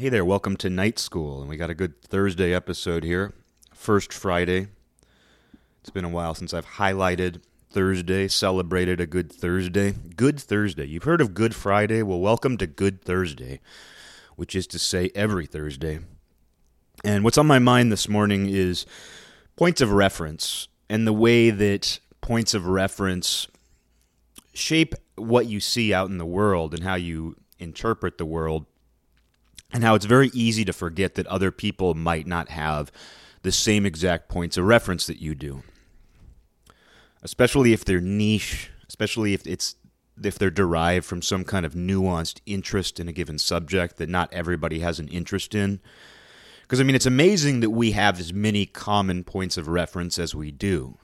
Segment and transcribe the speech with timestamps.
[0.00, 1.40] Hey there, welcome to Night School.
[1.42, 3.34] And we got a good Thursday episode here.
[3.74, 4.68] First Friday.
[5.82, 9.92] It's been a while since I've highlighted Thursday, celebrated a good Thursday.
[10.16, 10.86] Good Thursday.
[10.86, 12.02] You've heard of Good Friday?
[12.02, 13.60] Well, welcome to Good Thursday,
[14.36, 15.98] which is to say every Thursday.
[17.04, 18.86] And what's on my mind this morning is
[19.54, 23.48] points of reference and the way that points of reference
[24.54, 28.64] shape what you see out in the world and how you interpret the world
[29.72, 32.90] and how it's very easy to forget that other people might not have
[33.42, 35.62] the same exact points of reference that you do.
[37.22, 39.76] Especially if they're niche, especially if it's
[40.22, 44.32] if they're derived from some kind of nuanced interest in a given subject that not
[44.32, 45.80] everybody has an interest in.
[46.62, 50.34] Because I mean, it's amazing that we have as many common points of reference as
[50.34, 50.98] we do.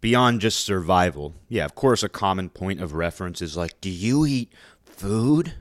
[0.00, 1.34] Beyond just survival.
[1.48, 4.52] Yeah, of course, a common point of reference is like, do you eat
[4.84, 5.54] food?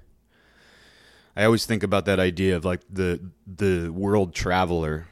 [1.36, 5.08] I always think about that idea of like the the world traveler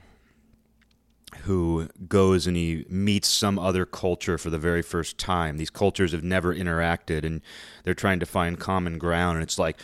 [1.43, 5.57] who goes and he meets some other culture for the very first time.
[5.57, 7.41] These cultures have never interacted and
[7.83, 9.77] they're trying to find common ground and it's like,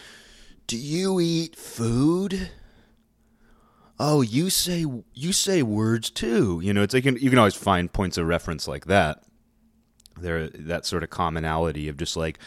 [0.68, 2.52] "Do you eat food?"
[4.00, 6.62] Oh, you say you say words too.
[6.64, 9.24] You know, it's like you can, you can always find points of reference like that.
[10.18, 12.40] There that sort of commonality of just like,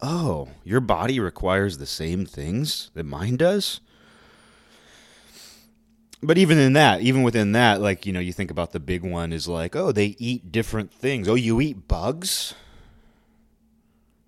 [0.00, 3.80] oh, your body requires the same things that mine does?
[6.22, 9.02] But even in that, even within that, like, you know, you think about the big
[9.02, 11.28] one is like, oh, they eat different things.
[11.28, 12.54] Oh, you eat bugs?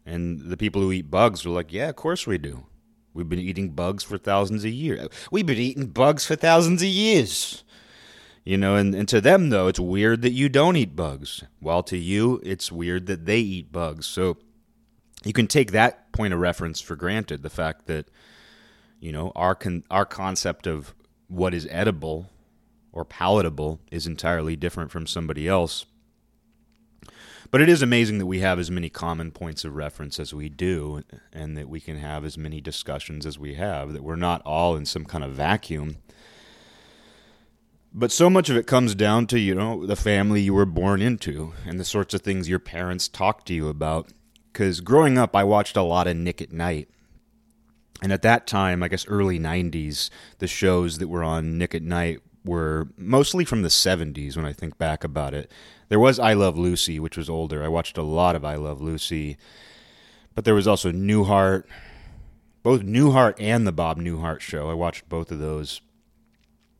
[0.04, 2.66] And the people who eat bugs are like, yeah, of course we do.
[3.14, 5.08] We've been eating bugs for thousands of years.
[5.30, 7.64] We've been eating bugs for thousands of years.
[8.44, 11.42] You know, and, and to them, though, it's weird that you don't eat bugs.
[11.58, 14.06] While to you, it's weird that they eat bugs.
[14.06, 14.38] So
[15.24, 18.08] you can take that point of reference for granted the fact that
[19.00, 20.94] you know our con- our concept of
[21.28, 22.30] what is edible
[22.92, 25.86] or palatable is entirely different from somebody else.
[27.50, 30.48] But it is amazing that we have as many common points of reference as we
[30.48, 31.02] do
[31.32, 34.76] and that we can have as many discussions as we have that we're not all
[34.76, 35.96] in some kind of vacuum.
[37.94, 41.00] But so much of it comes down to you know the family you were born
[41.00, 44.12] into and the sorts of things your parents talk to you about
[44.58, 46.88] because growing up, I watched a lot of Nick at Night.
[48.02, 50.10] And at that time, I guess early 90s,
[50.40, 54.52] the shows that were on Nick at Night were mostly from the 70s when I
[54.52, 55.48] think back about it.
[55.90, 57.62] There was I Love Lucy, which was older.
[57.62, 59.36] I watched a lot of I Love Lucy.
[60.34, 61.62] But there was also Newhart,
[62.64, 64.68] both Newhart and the Bob Newhart show.
[64.68, 65.80] I watched both of those.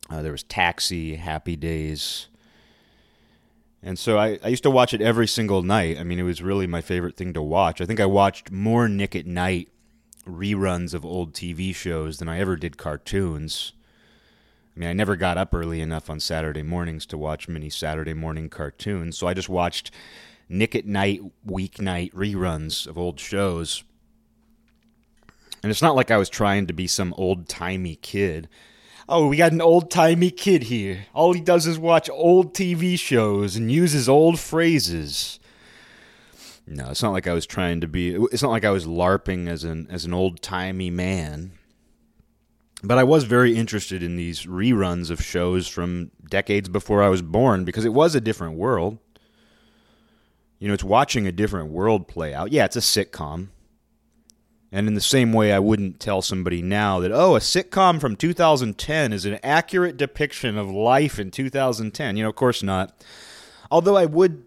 [0.09, 2.27] Uh, there was Taxi, Happy Days.
[3.81, 5.97] And so I, I used to watch it every single night.
[5.97, 7.79] I mean, it was really my favorite thing to watch.
[7.79, 9.69] I think I watched more Nick at Night
[10.27, 13.73] reruns of old TV shows than I ever did cartoons.
[14.75, 18.13] I mean, I never got up early enough on Saturday mornings to watch many Saturday
[18.13, 19.91] morning cartoons, so I just watched
[20.47, 23.83] Nick at Night weeknight reruns of old shows.
[25.61, 28.47] And it's not like I was trying to be some old timey kid.
[29.11, 31.07] Oh, we got an old timey kid here.
[31.15, 35.39] All he does is watch old TV shows and uses old phrases.
[36.67, 38.13] No, it's not like I was trying to be.
[38.31, 41.53] It's not like I was larping as an as an old timey man.
[42.83, 47.23] But I was very interested in these reruns of shows from decades before I was
[47.23, 48.99] born because it was a different world.
[50.59, 52.51] You know, it's watching a different world play out.
[52.51, 53.47] Yeah, it's a sitcom.
[54.71, 58.15] And in the same way, I wouldn't tell somebody now that, oh, a sitcom from
[58.15, 62.15] 2010 is an accurate depiction of life in 2010.
[62.15, 63.03] You know, of course not.
[63.71, 64.43] Although I would,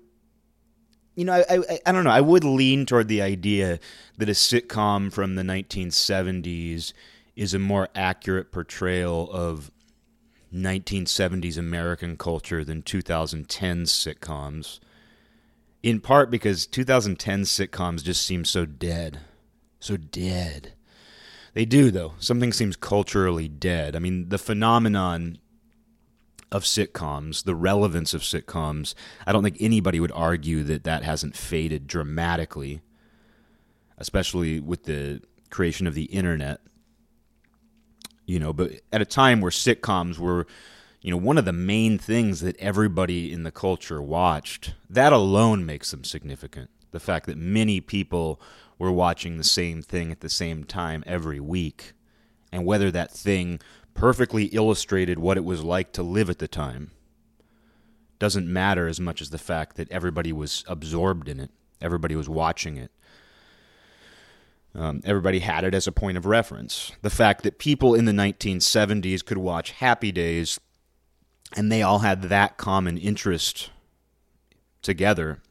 [1.16, 3.81] you know, I, I, I don't know, I would lean toward the idea
[4.19, 6.93] that a sitcom from the 1970s
[7.34, 9.72] is a more accurate portrayal of
[10.54, 14.78] 1970s American culture than 2010 sitcoms.
[15.83, 19.19] In part because 2010 sitcoms just seem so dead
[19.82, 20.75] so dead.
[21.54, 22.15] They do, though.
[22.19, 23.95] Something seems culturally dead.
[23.95, 25.39] I mean, the phenomenon
[26.51, 28.95] of sitcoms, the relevance of sitcoms,
[29.27, 32.83] I don't think anybody would argue that that hasn't faded dramatically,
[33.98, 36.60] especially with the creation of the internet.
[38.24, 40.47] You know, but at a time where sitcoms were,
[41.01, 45.66] you know, one of the main things that everybody in the culture watched, that alone
[45.66, 46.71] makes them significant.
[46.92, 48.41] The fact that many people
[48.78, 51.92] we're watching the same thing at the same time every week,
[52.51, 53.60] and whether that thing
[53.95, 56.91] perfectly illustrated what it was like to live at the time
[58.19, 62.28] doesn't matter as much as the fact that everybody was absorbed in it, everybody was
[62.28, 62.91] watching it.
[64.75, 66.92] Um, everybody had it as a point of reference.
[67.03, 70.59] The fact that people in the 1970s could watch Happy Days
[71.54, 73.71] and they all had that common interest
[74.80, 75.42] together,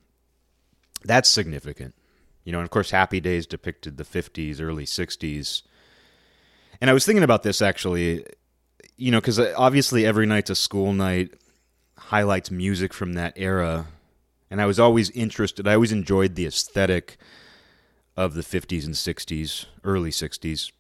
[1.04, 1.94] that's significant.
[2.44, 5.62] You know, and of course, Happy Days depicted the 50s, early 60s.
[6.80, 8.26] And I was thinking about this actually,
[8.98, 11.34] you know, because uh, obviously every night's a school night
[11.98, 13.88] highlights music from that era.
[14.50, 17.18] And I was always interested, I always enjoyed the aesthetic
[18.18, 20.72] of the 50s and 60s, early 60s.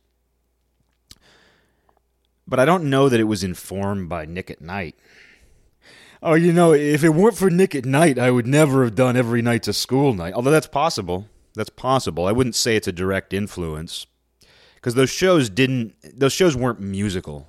[2.48, 4.96] But I don't know that it was informed by Nick at Night.
[6.24, 9.16] Oh, you know, if it weren't for Nick at Night, I would never have done
[9.16, 10.34] every night's a school night.
[10.34, 11.28] Although that's possible.
[11.56, 12.26] That's possible.
[12.26, 14.06] I wouldn't say it's a direct influence
[14.76, 17.48] because those shows didn't those shows weren't musical.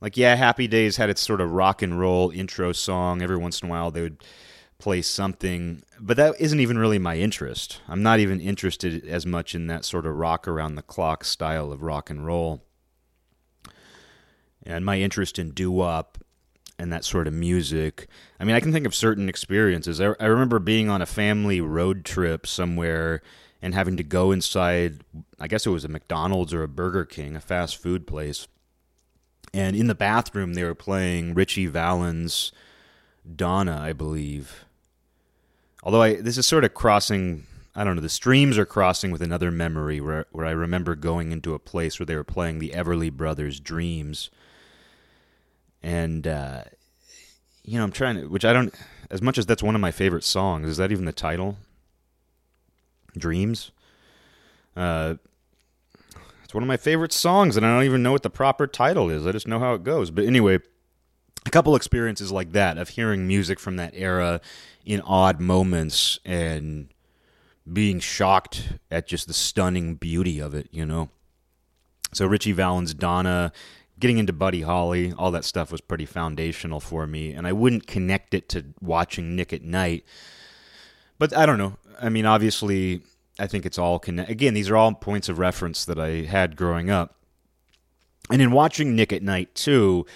[0.00, 3.20] Like yeah, Happy Days had its sort of rock and roll intro song.
[3.20, 4.22] Every once in a while they would
[4.78, 7.80] play something, but that isn't even really my interest.
[7.88, 11.72] I'm not even interested as much in that sort of rock around the clock style
[11.72, 12.62] of rock and roll.
[14.62, 16.18] And my interest in doo wop
[16.78, 18.06] and that sort of music.
[18.38, 20.00] I mean, I can think of certain experiences.
[20.00, 23.20] I, I remember being on a family road trip somewhere
[23.60, 25.02] and having to go inside,
[25.40, 28.46] I guess it was a McDonald's or a Burger King, a fast food place.
[29.52, 32.52] And in the bathroom, they were playing Ritchie Valens'
[33.34, 34.64] Donna, I believe.
[35.82, 39.22] Although I, this is sort of crossing, I don't know, the streams are crossing with
[39.22, 42.70] another memory where, where I remember going into a place where they were playing the
[42.70, 44.30] Everly Brothers' Dreams
[45.82, 46.64] and uh,
[47.64, 48.74] you know I'm trying to, which I don't,
[49.10, 50.68] as much as that's one of my favorite songs.
[50.68, 51.58] Is that even the title?
[53.16, 53.70] Dreams.
[54.76, 55.14] Uh,
[56.44, 59.10] it's one of my favorite songs, and I don't even know what the proper title
[59.10, 59.26] is.
[59.26, 60.10] I just know how it goes.
[60.10, 60.60] But anyway,
[61.44, 64.40] a couple experiences like that of hearing music from that era
[64.86, 66.88] in odd moments and
[67.70, 71.10] being shocked at just the stunning beauty of it, you know.
[72.12, 73.52] So Ritchie Valens' Donna
[73.98, 77.86] getting into Buddy Holly, all that stuff was pretty foundational for me, and I wouldn't
[77.86, 80.04] connect it to watching Nick at Night.
[81.18, 81.76] But I don't know.
[82.00, 83.02] I mean, obviously,
[83.38, 84.30] I think it's all connect.
[84.30, 87.16] Again, these are all points of reference that I had growing up,
[88.30, 90.06] and in watching Nick at Night too.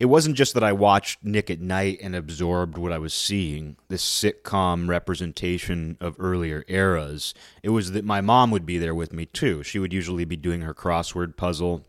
[0.00, 3.76] It wasn't just that I watched Nick at Night and absorbed what I was seeing,
[3.88, 7.34] this sitcom representation of earlier eras.
[7.64, 9.64] It was that my mom would be there with me too.
[9.64, 11.84] She would usually be doing her crossword puzzle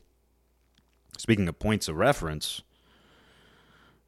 [1.17, 2.61] Speaking of points of reference,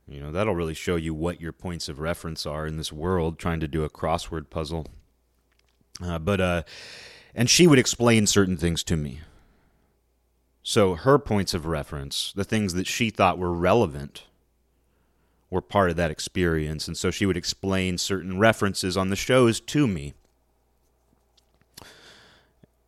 [0.07, 3.38] you know, that'll really show you what your points of reference are in this world
[3.38, 4.88] trying to do a crossword puzzle.
[6.03, 6.63] Uh, but, uh,
[7.36, 9.21] and she would explain certain things to me.
[10.63, 14.25] So her points of reference, the things that she thought were relevant,
[15.50, 16.88] were part of that experience.
[16.88, 20.13] And so she would explain certain references on the shows to me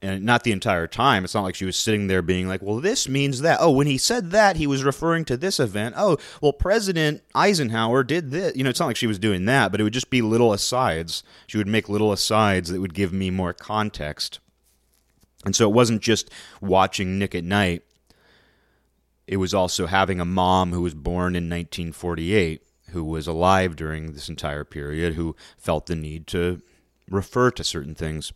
[0.04, 1.24] and not the entire time.
[1.24, 3.58] It's not like she was sitting there being like, well, this means that.
[3.62, 5.96] Oh, when he said that, he was referring to this event.
[5.98, 8.54] Oh, well, President Eisenhower did this.
[8.56, 10.52] You know, it's not like she was doing that, but it would just be little
[10.52, 11.24] asides.
[11.48, 14.40] She would make little asides that would give me more context.
[15.46, 16.30] And so it wasn't just
[16.60, 17.84] watching Nick at Night,
[19.26, 24.12] it was also having a mom who was born in 1948, who was alive during
[24.12, 26.62] this entire period, who felt the need to
[27.10, 28.34] refer to certain things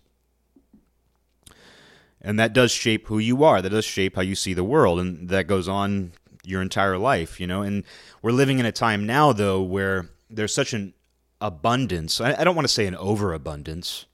[2.21, 3.61] and that does shape who you are.
[3.61, 4.99] That does shape how you see the world.
[4.99, 7.61] And that goes on your entire life you know?
[7.61, 7.83] And
[8.21, 10.94] we're living in a time now though where there's such an
[11.39, 12.19] abundance.
[12.19, 14.06] I, don't want to say an overabundance.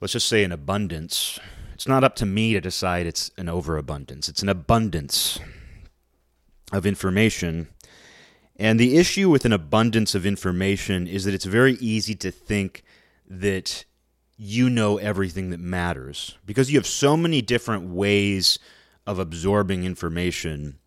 [0.00, 1.38] Let's just say an abundance.
[1.74, 4.28] It's not up to me to decide it's an overabundance.
[4.28, 5.38] It's an abundance
[6.72, 7.68] of information.
[8.56, 12.82] And the issue with an abundance of information is that it's very easy to think
[13.28, 13.84] that
[14.36, 18.58] you know everything that matters because you have so many different ways
[19.06, 20.78] of absorbing information.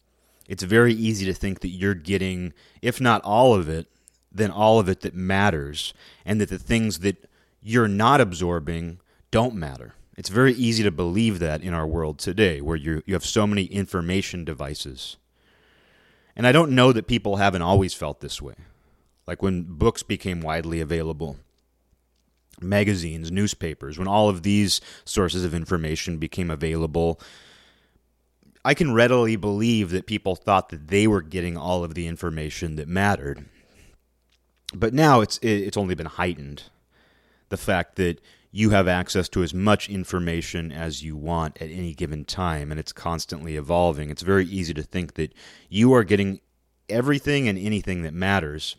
[0.48, 3.88] It's very easy to think that you're getting, if not all of it,
[4.32, 5.94] then all of it that matters,
[6.26, 7.30] and that the things that
[7.62, 9.00] you're not absorbing
[9.32, 9.96] don't matter.
[10.18, 13.48] It's very easy to believe that in our world today, where you you have so
[13.48, 15.18] many information devices.
[16.36, 18.56] And I don't know that people haven't always felt this way.
[19.26, 21.38] Like when books became widely available,
[22.62, 27.20] magazines, newspapers, when all of these sources of information became available,
[28.64, 32.76] I can readily believe that people thought that they were getting all of the information
[32.78, 33.46] that mattered.
[34.74, 36.64] But now it's it's only been heightened.
[37.50, 38.20] The fact that
[38.52, 42.80] you have access to as much information as you want at any given time and
[42.80, 44.10] it's constantly evolving.
[44.10, 45.34] It's very easy to think that
[45.70, 46.40] you are getting
[46.88, 48.78] everything and anything that matters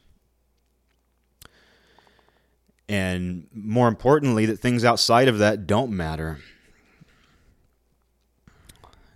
[2.88, 6.38] And more importantly, that things outside of that don't matter.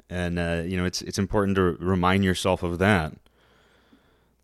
[0.08, 3.12] And uh, you know, it's it's important to remind yourself of that.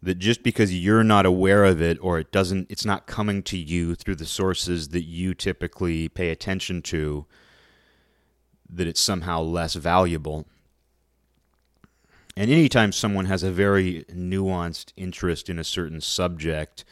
[0.01, 3.59] That just because you're not aware of it or it doesn't it's not coming to
[3.59, 7.27] you through the sources that you typically pay attention to,
[8.71, 10.47] that it's somehow less valuable.
[12.37, 16.85] And anytime someone has a very nuanced interest in a certain subject,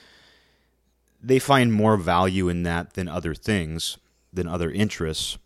[1.26, 3.98] they find more value in that than other things,
[4.32, 5.38] than other interests.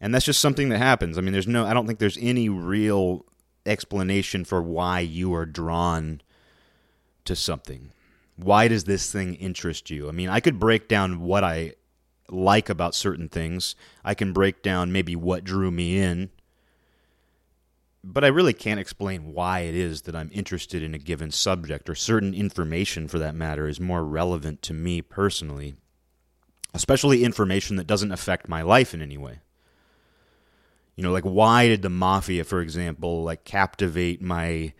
[0.00, 1.16] And that's just something that happens.
[1.16, 3.24] I mean, there's no, I don't think there's any real
[3.64, 6.20] explanation for why you are drawn
[7.24, 7.92] to something.
[8.36, 10.08] Why does this thing interest you?
[10.08, 11.74] I mean, I could break down what I
[12.28, 13.76] like about certain things.
[14.04, 16.30] I can break down maybe what drew me in
[18.06, 21.88] but I really can't explain why it is that I'm interested in a given subject
[21.88, 25.74] or certain information for that matter is more relevant to me personally,
[26.74, 29.40] especially information that doesn't affect my life in any way.
[30.96, 34.74] You know, like why did the mafia, for example, like captivate my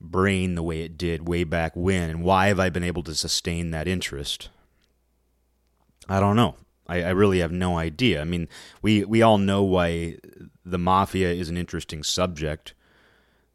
[0.00, 3.14] brain the way it did way back when, and why have I been able to
[3.14, 4.50] sustain that interest?
[6.08, 6.56] I don't know.
[6.86, 8.20] I, I really have no idea.
[8.20, 8.48] I mean,
[8.82, 10.18] we we all know why
[10.64, 12.74] the mafia is an interesting subject.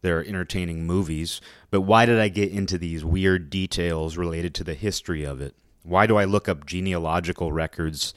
[0.01, 4.63] There are entertaining movies, but why did I get into these weird details related to
[4.63, 5.55] the history of it?
[5.83, 8.13] Why do I look up genealogical records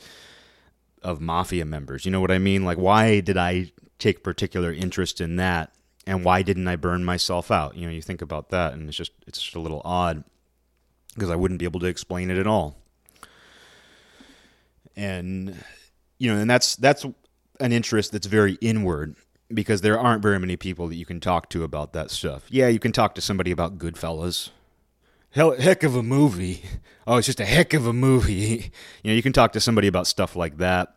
[1.02, 2.04] of mafia members?
[2.04, 2.64] You know what I mean?
[2.64, 5.72] Like, why did I take particular interest in that?
[6.06, 7.76] And why didn't I burn myself out?
[7.76, 10.24] You know, you think about that, and it's just it's just a little odd
[11.14, 12.81] because I wouldn't be able to explain it at all.
[14.96, 15.56] And
[16.18, 17.04] you know, and that's that's
[17.60, 19.16] an interest that's very inward
[19.52, 22.44] because there aren't very many people that you can talk to about that stuff.
[22.48, 24.50] Yeah, you can talk to somebody about Goodfellas.
[25.30, 26.62] Hell, heck of a movie.
[27.06, 28.72] Oh, it's just a heck of a movie.
[29.02, 30.94] You know, you can talk to somebody about stuff like that.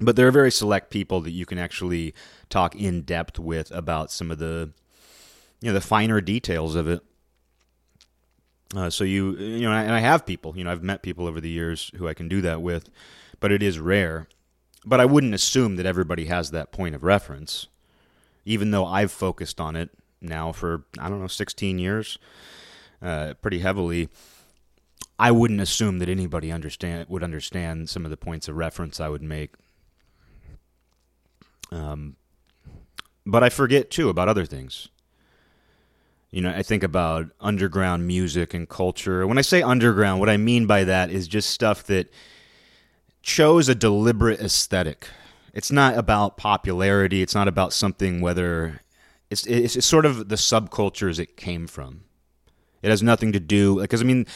[0.00, 2.14] But there are very select people that you can actually
[2.50, 4.70] talk in depth with about some of the,
[5.60, 7.02] you know, the finer details of it.
[8.76, 11.40] Uh, so you, you know, and I have people, you know, I've met people over
[11.40, 12.90] the years who I can do that with,
[13.40, 14.28] but it is rare.
[14.84, 17.66] But I wouldn't assume that everybody has that point of reference,
[18.44, 22.18] even though I've focused on it now for, I don't know, 16 years,
[23.00, 24.08] uh, pretty heavily.
[25.18, 29.08] I wouldn't assume that anybody understand would understand some of the points of reference I
[29.08, 29.54] would make.
[31.72, 32.16] Um,
[33.26, 34.88] but I forget too about other things.
[36.30, 39.26] You know, I think about underground music and culture.
[39.26, 42.12] When I say underground, what I mean by that is just stuff that
[43.22, 45.08] chose a deliberate aesthetic.
[45.54, 47.22] It's not about popularity.
[47.22, 48.82] It's not about something whether
[49.30, 52.04] it's it's, it's sort of the subcultures it came from.
[52.82, 54.26] It has nothing to do because I mean,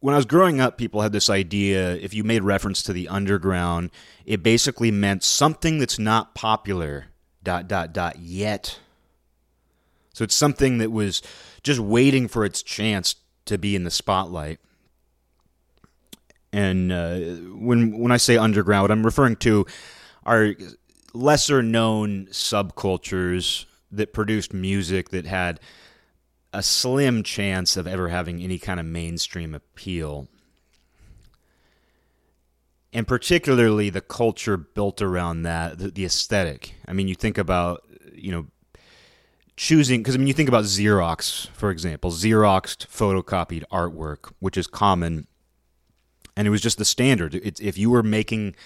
[0.00, 1.96] when I was growing up, people had this idea.
[1.96, 3.90] If you made reference to the underground,
[4.24, 7.06] it basically meant something that's not popular.
[7.42, 8.78] Dot dot dot yet.
[10.14, 11.20] So it's something that was
[11.62, 14.58] just waiting for its chance to be in the spotlight
[16.54, 17.18] and uh,
[17.58, 19.66] when when I say underground, I'm referring to
[20.24, 20.54] are
[21.12, 25.58] lesser known subcultures that produced music that had
[26.52, 30.28] a slim chance of ever having any kind of mainstream appeal.
[32.92, 36.76] And particularly the culture built around that, the, the aesthetic.
[36.86, 37.82] I mean, you think about,
[38.14, 38.46] you know,
[39.56, 44.66] choosing, because I mean, you think about Xerox, for example, Xeroxed photocopied artwork, which is
[44.66, 45.26] common
[46.36, 47.34] and it was just the standard.
[47.34, 48.56] It, if you were making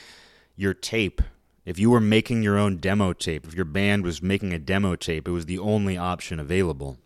[0.56, 1.20] your tape,
[1.64, 4.96] if you were making your own demo tape, if your band was making a demo
[4.96, 6.98] tape, it was the only option available.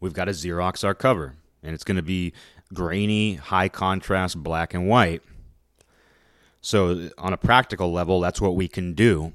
[0.00, 2.32] We've got to Xerox our cover, and it's going to be
[2.72, 5.22] grainy, high contrast, black and white.
[6.62, 9.32] So, on a practical level, that's what we can do.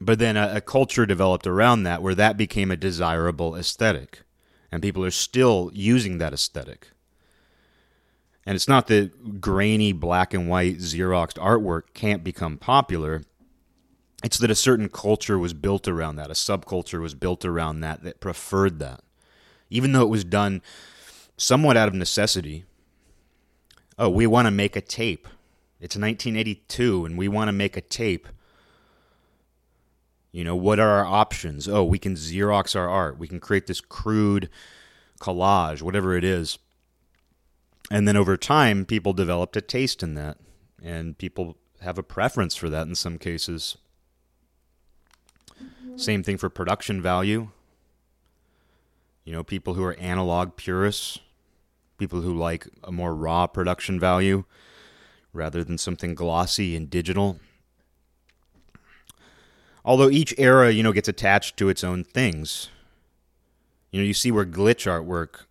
[0.00, 4.22] But then a, a culture developed around that where that became a desirable aesthetic,
[4.70, 6.88] and people are still using that aesthetic.
[8.44, 13.22] And it's not that grainy black and white Xeroxed artwork can't become popular.
[14.22, 16.30] It's that a certain culture was built around that.
[16.30, 19.00] A subculture was built around that that preferred that.
[19.68, 20.62] Even though it was done
[21.36, 22.64] somewhat out of necessity.
[23.98, 25.26] Oh, we want to make a tape.
[25.80, 28.28] It's 1982 and we want to make a tape.
[30.36, 31.66] You know, what are our options?
[31.66, 33.18] Oh, we can Xerox our art.
[33.18, 34.50] We can create this crude
[35.20, 36.58] collage, whatever it is
[37.90, 40.38] and then over time, people developed a taste in that,
[40.82, 43.76] and people have a preference for that in some cases.
[45.96, 47.48] Same thing for production value.
[49.24, 51.18] You know, people who are analog purists,
[51.98, 54.44] people who like a more raw production value
[55.32, 57.38] rather than something glossy and digital.
[59.86, 62.68] Although each era, you know, gets attached to its own things.
[63.92, 65.46] You know, you see where glitch artwork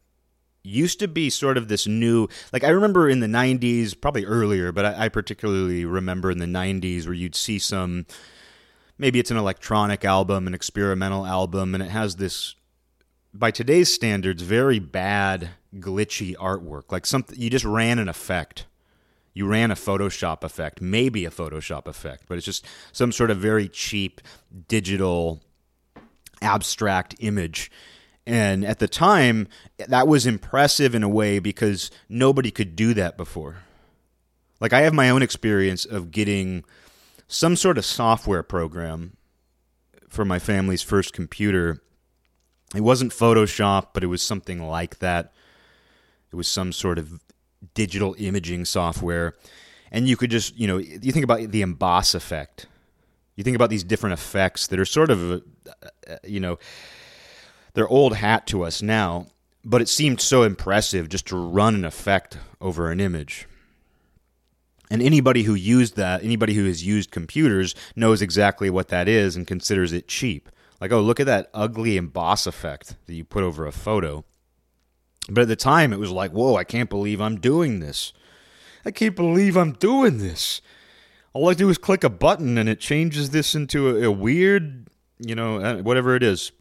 [0.61, 4.71] used to be sort of this new like i remember in the 90s probably earlier
[4.71, 8.07] but I, I, particularly remember in the 90s where you'd see some
[8.97, 12.55] maybe it's an electronic album an experimental album and it has this
[13.31, 18.65] by today's standards very bad glitchy artwork like something you just ran an effect
[19.35, 23.37] you ran a photoshop effect maybe a photoshop effect but it's just some sort of
[23.37, 24.19] very cheap
[24.67, 25.43] digital
[26.41, 27.69] abstract image
[28.27, 29.47] and at the time,
[29.87, 33.57] that was impressive in a way because nobody could do that before.
[34.59, 36.63] Like, I have my own experience of getting
[37.27, 39.17] some sort of software program
[40.09, 41.81] for my family's first computer.
[42.73, 45.33] It wasn't Photoshop, but it was something like that.
[46.31, 47.19] It was some sort of
[47.73, 49.33] digital imaging software.
[49.91, 52.67] And you could just, you know, you think about the emboss effect.
[53.35, 55.39] You think about these different effects that are sort of, uh,
[56.09, 56.57] uh, you know,
[57.73, 59.27] they're old hat to us now,
[59.63, 63.47] but it seemed so impressive just to run an effect over an image.
[64.89, 69.35] And anybody who used that, anybody who has used computers knows exactly what that is
[69.35, 70.49] and considers it cheap.
[70.79, 74.23] Like, oh, look at that ugly emboss effect that you put over a photo.
[75.29, 78.13] But at the time, it was like, whoa, I can't believe I'm doing this.
[78.85, 80.61] I can't believe I'm doing this.
[81.33, 84.87] All I do is click a button and it changes this into a, a weird,
[85.19, 86.51] you know, uh, whatever it is,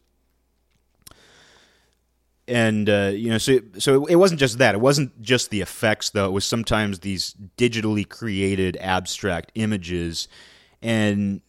[2.47, 4.75] and uh, you know, so so it wasn't just that.
[4.75, 6.25] It wasn't just the effects, though.
[6.25, 10.27] It was sometimes these digitally created abstract images,
[10.81, 11.41] and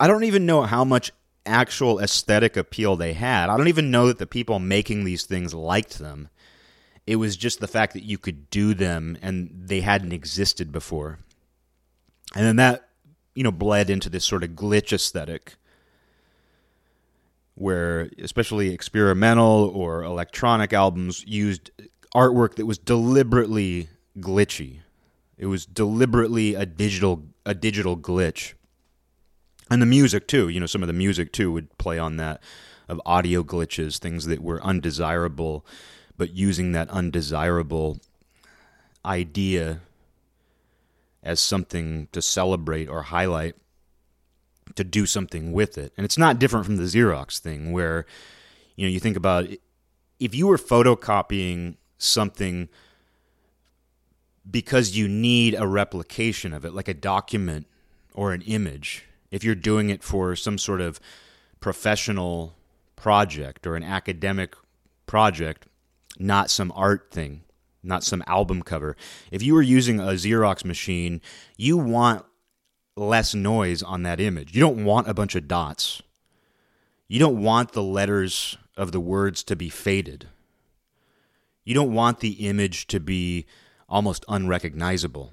[0.00, 1.12] I don't even know how much
[1.44, 3.48] actual aesthetic appeal they had.
[3.48, 6.28] I don't even know that the people making these things liked them.
[7.06, 11.18] It was just the fact that you could do them and they hadn't existed before,
[12.34, 12.88] and then that
[13.34, 15.56] you know bled into this sort of glitch aesthetic
[17.54, 21.70] where especially experimental or electronic albums used
[22.14, 24.80] artwork that was deliberately glitchy.
[25.36, 28.54] It was deliberately a digital a digital glitch.
[29.70, 32.42] And the music too, you know, some of the music too would play on that
[32.88, 35.64] of audio glitches, things that were undesirable,
[36.16, 37.98] but using that undesirable
[39.04, 39.80] idea
[41.22, 43.54] as something to celebrate or highlight
[44.74, 45.92] to do something with it.
[45.96, 48.06] And it's not different from the Xerox thing where
[48.76, 49.46] you know you think about
[50.18, 52.68] if you were photocopying something
[54.48, 57.66] because you need a replication of it like a document
[58.14, 60.98] or an image if you're doing it for some sort of
[61.60, 62.54] professional
[62.96, 64.54] project or an academic
[65.06, 65.66] project
[66.18, 67.42] not some art thing
[67.82, 68.96] not some album cover
[69.30, 71.20] if you were using a Xerox machine
[71.56, 72.24] you want
[72.96, 74.54] less noise on that image.
[74.54, 76.02] You don't want a bunch of dots.
[77.08, 80.28] You don't want the letters of the words to be faded.
[81.64, 83.46] You don't want the image to be
[83.88, 85.32] almost unrecognizable.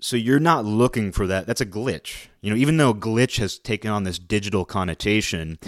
[0.00, 1.46] So you're not looking for that.
[1.46, 2.26] That's a glitch.
[2.40, 5.58] You know, even though glitch has taken on this digital connotation,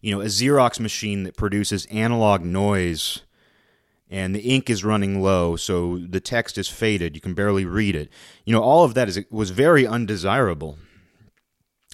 [0.00, 3.22] you know, a Xerox machine that produces analog noise
[4.10, 7.14] and the ink is running low, so the text is faded.
[7.14, 8.08] You can barely read it.
[8.44, 10.78] You know, all of that is was very undesirable.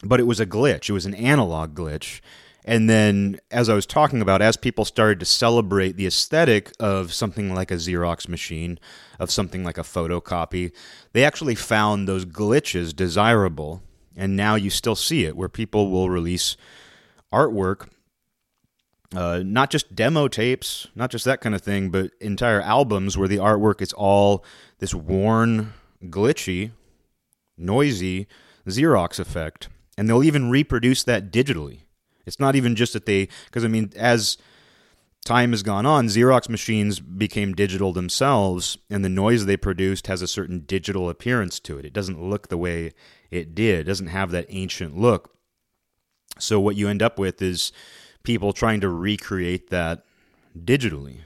[0.03, 0.89] But it was a glitch.
[0.89, 2.21] It was an analog glitch.
[2.65, 7.13] And then, as I was talking about, as people started to celebrate the aesthetic of
[7.13, 8.79] something like a Xerox machine,
[9.19, 10.73] of something like a photocopy,
[11.13, 13.83] they actually found those glitches desirable.
[14.17, 16.57] And now you still see it, where people will release
[17.33, 17.89] artwork
[19.17, 23.29] uh, not just demo tapes, not just that kind of thing, but entire albums where
[23.29, 24.45] the artwork is all
[24.79, 25.73] this worn,
[26.05, 26.73] glitchy,
[27.57, 28.27] noisy
[28.67, 29.69] Xerox effect.
[29.97, 31.81] And they'll even reproduce that digitally.
[32.27, 34.39] It's not even just that they, because I mean, as
[35.25, 40.23] time has gone on, Xerox machines became digital themselves, and the noise they produced has
[40.23, 41.85] a certain digital appearance to it.
[41.85, 42.93] It doesn't look the way
[43.31, 45.35] it did, it doesn't have that ancient look.
[46.39, 47.73] So, what you end up with is
[48.25, 50.05] people trying to recreate that
[50.59, 51.19] digitally.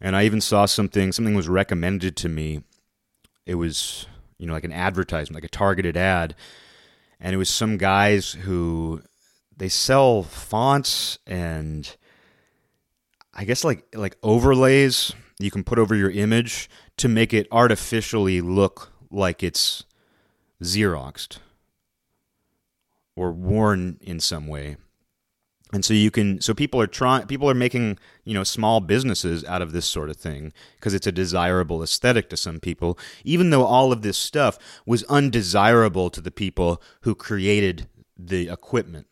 [0.00, 2.62] And I even saw something, something was recommended to me.
[3.46, 4.06] It was,
[4.38, 6.34] you know, like an advertisement, like a targeted ad.
[7.18, 9.02] And it was some guys who
[9.56, 11.96] they sell fonts and
[13.32, 18.40] I guess like like overlays you can put over your image to make it artificially
[18.40, 19.84] look like it's
[20.62, 21.38] xeroxed
[23.16, 24.76] or worn in some way
[25.74, 29.44] and so you can so people are trying people are making you know small businesses
[29.44, 33.50] out of this sort of thing because it's a desirable aesthetic to some people even
[33.50, 34.56] though all of this stuff
[34.86, 39.08] was undesirable to the people who created the equipment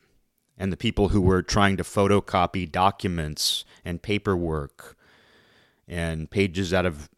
[0.57, 4.97] and the people who were trying to photocopy documents and paperwork
[5.89, 7.11] and pages out of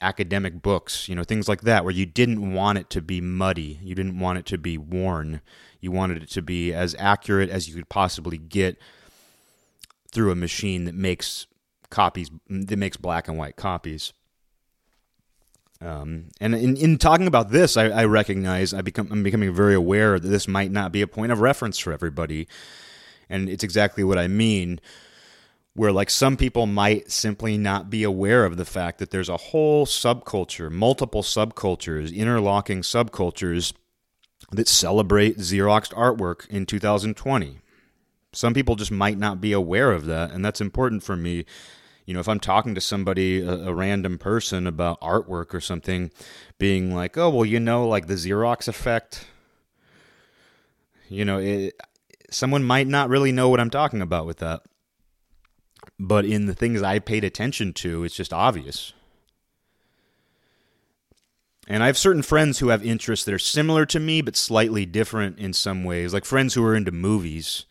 [0.00, 3.80] academic books, you know, things like that, where you didn't want it to be muddy.
[3.82, 5.40] You didn't want it to be worn.
[5.86, 8.76] You wanted it to be as accurate as you could possibly get
[10.10, 11.46] through a machine that makes
[11.90, 14.12] copies, that makes black and white copies.
[15.80, 19.74] Um, and in, in talking about this, I, I recognize I become I'm becoming very
[19.74, 22.48] aware that this might not be a point of reference for everybody,
[23.30, 24.80] and it's exactly what I mean
[25.74, 29.36] where like some people might simply not be aware of the fact that there's a
[29.36, 33.72] whole subculture, multiple subcultures, interlocking subcultures
[34.52, 37.58] that celebrate Xeroxed artwork in 2020.
[38.32, 41.44] Some people just might not be aware of that, and that's important for me.
[42.04, 46.10] You know, if I'm talking to somebody, a, a random person about artwork or something,
[46.58, 49.26] being like, oh, well, you know, like the Xerox effect,
[51.08, 51.74] you know, it,
[52.30, 54.62] someone might not really know what I'm talking about with that
[55.98, 58.92] but in the things I paid attention to, it's just obvious.
[61.66, 64.86] And I have certain friends who have interests that are similar to me, but slightly
[64.86, 67.64] different in some ways, like friends who are into movies.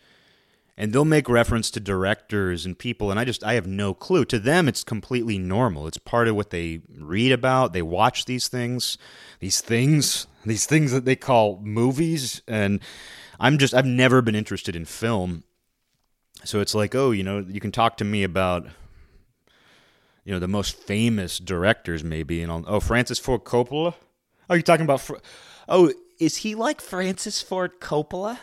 [0.78, 4.26] And they'll make reference to directors and people, and I just, I have no clue.
[4.26, 5.88] To them, it's completely normal.
[5.88, 7.72] It's part of what they read about.
[7.72, 8.98] They watch these things,
[9.40, 12.42] these things, these things that they call movies.
[12.46, 12.82] And
[13.40, 15.46] I'm just, I've never been interested in film
[16.46, 18.68] so it's like, oh, you know, you can talk to me about,
[20.26, 23.94] you know, the most famous directors, maybe, and I'll, oh, Francis Ford Coppola.
[24.50, 25.00] are you talking about?
[25.00, 25.18] Fr-
[25.70, 28.40] oh, is he like Francis Ford Coppola?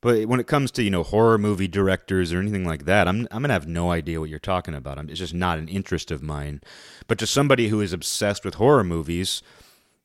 [0.00, 3.28] But when it comes to you know horror movie directors or anything like that, I'm
[3.30, 4.98] I'm gonna have no idea what you're talking about.
[4.98, 6.62] I'm, it's just not an interest of mine.
[7.06, 9.42] But to somebody who is obsessed with horror movies,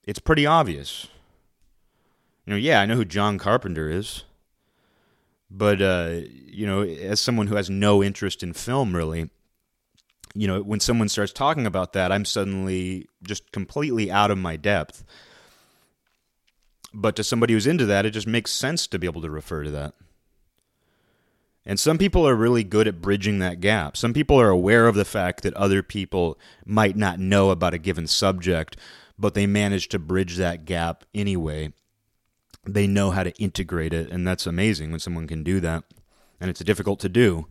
[0.06, 1.08] it's pretty obvious.
[2.46, 4.24] You know, yeah, I know who John Carpenter is.
[5.50, 9.30] But uh, you know, as someone who has no interest in film, really,
[10.34, 14.56] you know, when someone starts talking about that, I'm suddenly just completely out of my
[14.56, 15.04] depth.
[16.94, 19.64] But to somebody who's into that, it just makes sense to be able to refer
[19.64, 19.94] to that.
[21.66, 23.96] And some people are really good at bridging that gap.
[23.96, 27.78] Some people are aware of the fact that other people might not know about a
[27.78, 28.76] given subject,
[29.18, 31.72] but they manage to bridge that gap anyway
[32.66, 35.84] they know how to integrate it and that's amazing when someone can do that
[36.40, 37.48] and it's difficult to do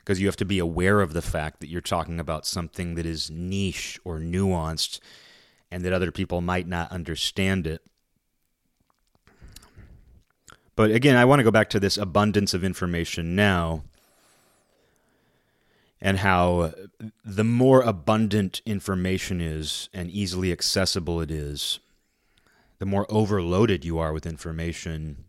[0.00, 3.06] because you have to be aware of the fact that you're talking about something that
[3.06, 5.00] is niche or nuanced
[5.70, 7.82] and that other people might not understand it.
[10.76, 13.84] But again i want to go back to this abundance of information now
[16.00, 16.72] and how
[17.22, 21.80] the more abundant information is and easily accessible it is
[22.80, 25.26] the more overloaded you are with information,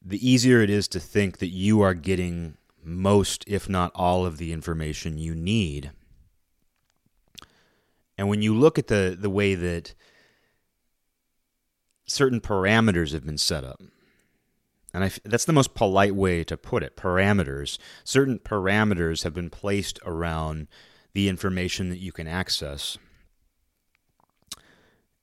[0.00, 4.38] the easier it is to think that you are getting most, if not all, of
[4.38, 5.90] the information you need.
[8.18, 9.94] And when you look at the, the way that
[12.06, 13.80] certain parameters have been set up,
[14.92, 17.78] and I, that's the most polite way to put it parameters.
[18.04, 20.66] Certain parameters have been placed around
[21.12, 22.98] the information that you can access.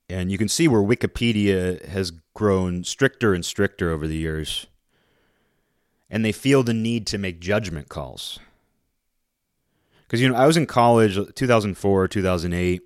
[0.08, 4.66] And you can see where Wikipedia has grown stricter and stricter over the years.
[6.10, 8.38] And they feel the need to make judgment calls.
[10.02, 12.82] Because, you know, I was in college 2004, 2008.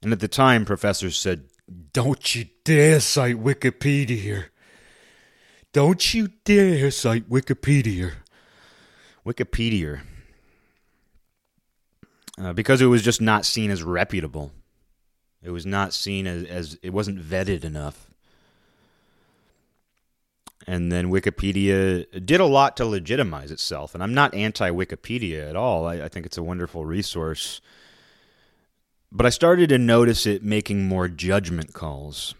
[0.00, 1.44] And at the time, professors said,
[1.92, 4.16] Don't you dare cite Wikipedia.
[4.16, 4.50] Here.
[5.72, 8.12] Don't you dare cite Wikipedia.
[9.26, 10.00] Wikipedia.
[12.40, 14.52] Uh, because it was just not seen as reputable.
[15.42, 18.07] It was not seen as, as it wasn't vetted enough.
[20.68, 23.94] And then Wikipedia did a lot to legitimize itself.
[23.94, 25.86] And I'm not anti Wikipedia at all.
[25.86, 27.62] I, I think it's a wonderful resource.
[29.10, 32.34] But I started to notice it making more judgment calls.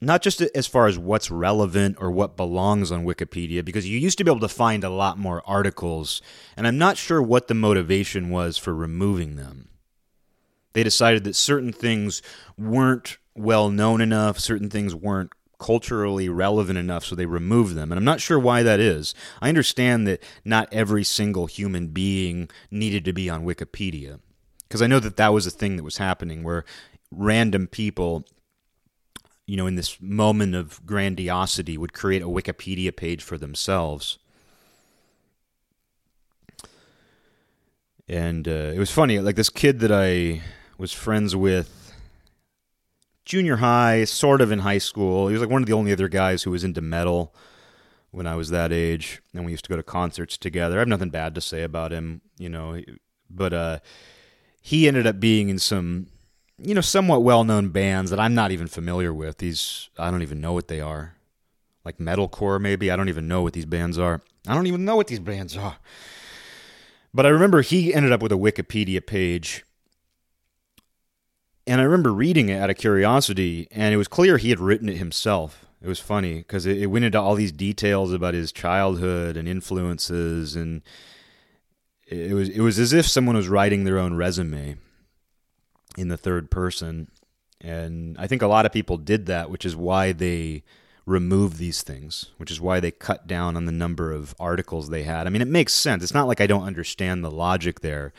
[0.00, 4.18] Not just as far as what's relevant or what belongs on Wikipedia, because you used
[4.18, 6.22] to be able to find a lot more articles,
[6.56, 9.70] and I'm not sure what the motivation was for removing them.
[10.72, 12.22] They decided that certain things
[12.56, 17.90] weren't well known enough, certain things weren't culturally relevant enough, so they remove them.
[17.90, 19.14] And I'm not sure why that is.
[19.40, 24.20] I understand that not every single human being needed to be on Wikipedia,
[24.68, 26.64] because I know that that was a thing that was happening where
[27.10, 28.24] random people
[29.46, 34.18] you know, in this moment of grandiosity, would create a Wikipedia page for themselves.
[38.08, 40.42] And uh, it was funny, like this kid that I
[40.78, 41.75] was friends with
[43.26, 45.26] junior high, sort of in high school.
[45.28, 47.34] He was like one of the only other guys who was into metal
[48.12, 50.76] when I was that age, and we used to go to concerts together.
[50.76, 52.80] I have nothing bad to say about him, you know,
[53.28, 53.78] but uh,
[54.62, 56.06] he ended up being in some,
[56.56, 59.38] you know, somewhat well-known bands that I'm not even familiar with.
[59.38, 61.16] These I don't even know what they are,
[61.84, 62.90] like metalcore maybe.
[62.90, 64.22] I don't even know what these bands are.
[64.48, 65.76] I don't even know what these bands are.
[67.12, 69.64] But I remember he ended up with a Wikipedia page
[71.66, 74.88] and I remember reading it out of curiosity, and it was clear he had written
[74.88, 75.66] it himself.
[75.82, 79.48] It was funny because it, it, went into all these details about his childhood and
[79.48, 80.82] influences, and
[82.06, 84.76] it was it was as if someone was writing their own resume
[85.96, 87.08] in the third person.
[87.60, 90.62] And I think a lot of people did that, which is why they
[91.04, 95.04] removed these things, which is why they cut down on the number of articles they
[95.04, 95.26] had.
[95.26, 96.02] I mean, it makes sense.
[96.02, 98.12] It's not like I don't understand the logic there,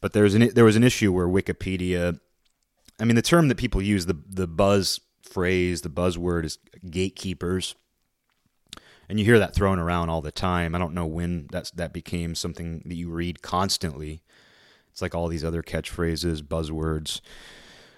[0.00, 2.18] but there's an there was an issue where Wikipedia
[3.00, 6.58] I mean, the term that people use, the the buzz phrase, the buzzword is
[6.88, 7.74] gatekeepers,
[9.08, 10.74] and you hear that thrown around all the time.
[10.74, 14.22] I don't know when that's that became something that you read constantly.
[14.90, 17.20] It's like all these other catchphrases, buzzwords.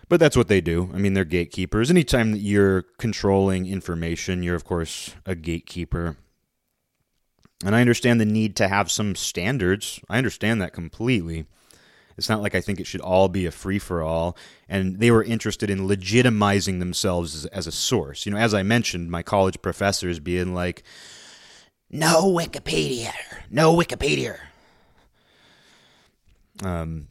[0.09, 0.91] But that's what they do.
[0.93, 1.91] I mean, they're gatekeepers.
[1.91, 6.19] Anytime that you're controlling information, you're, of course, a gatekeeper.
[7.65, 10.01] And I understand the need to have some standards.
[10.11, 11.47] I understand that completely.
[12.23, 14.37] It's not like I think it should all be a free for all.
[14.69, 18.25] And they were interested in legitimizing themselves as, as, a source.
[18.25, 20.85] You know, as I mentioned, my college professors being like,
[21.91, 23.11] no Wikipedia,
[23.51, 24.39] no Wikipedia.
[26.63, 27.09] Um,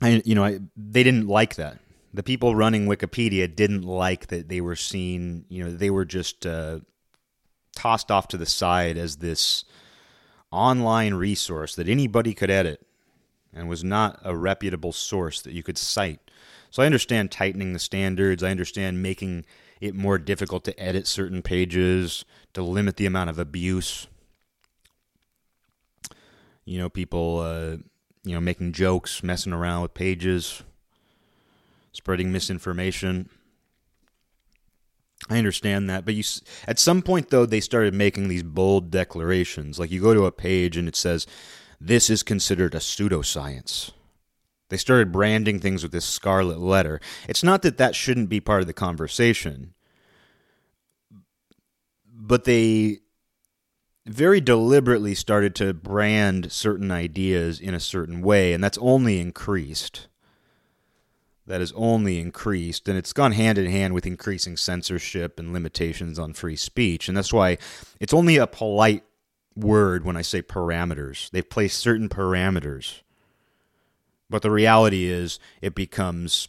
[0.00, 1.80] I, you know, I, they didn't like that.
[2.14, 6.46] The people running Wikipedia didn't like that they were seen, you know, they were just
[6.46, 6.80] uh,
[7.76, 9.66] tossed off to the side as this
[10.50, 12.86] online resource that anybody could edit
[13.54, 16.20] and was not a reputable source that you could cite.
[16.70, 18.42] So I understand tightening the standards.
[18.42, 19.44] I understand making
[19.80, 24.06] it more difficult to edit certain pages, to limit the amount of abuse.
[26.64, 27.76] You know, people, uh,
[28.22, 30.62] you know, making jokes, messing around with pages,
[31.92, 33.28] spreading misinformation.
[35.28, 36.24] I understand that, but you
[36.66, 39.78] at some point though they started making these bold declarations.
[39.78, 41.26] Like you go to a page and it says
[41.80, 43.92] this is considered a pseudoscience.
[44.68, 47.00] They started branding things with this scarlet letter.
[47.28, 49.74] It's not that that shouldn't be part of the conversation,
[52.06, 52.98] but they
[54.06, 60.06] very deliberately started to brand certain ideas in a certain way, and that's only increased.
[61.46, 66.16] That has only increased, and it's gone hand in hand with increasing censorship and limitations
[66.16, 67.08] on free speech.
[67.08, 67.58] And that's why
[67.98, 69.02] it's only a polite
[69.56, 71.30] word when I say parameters.
[71.30, 73.00] They've placed certain parameters.
[74.28, 76.48] But the reality is it becomes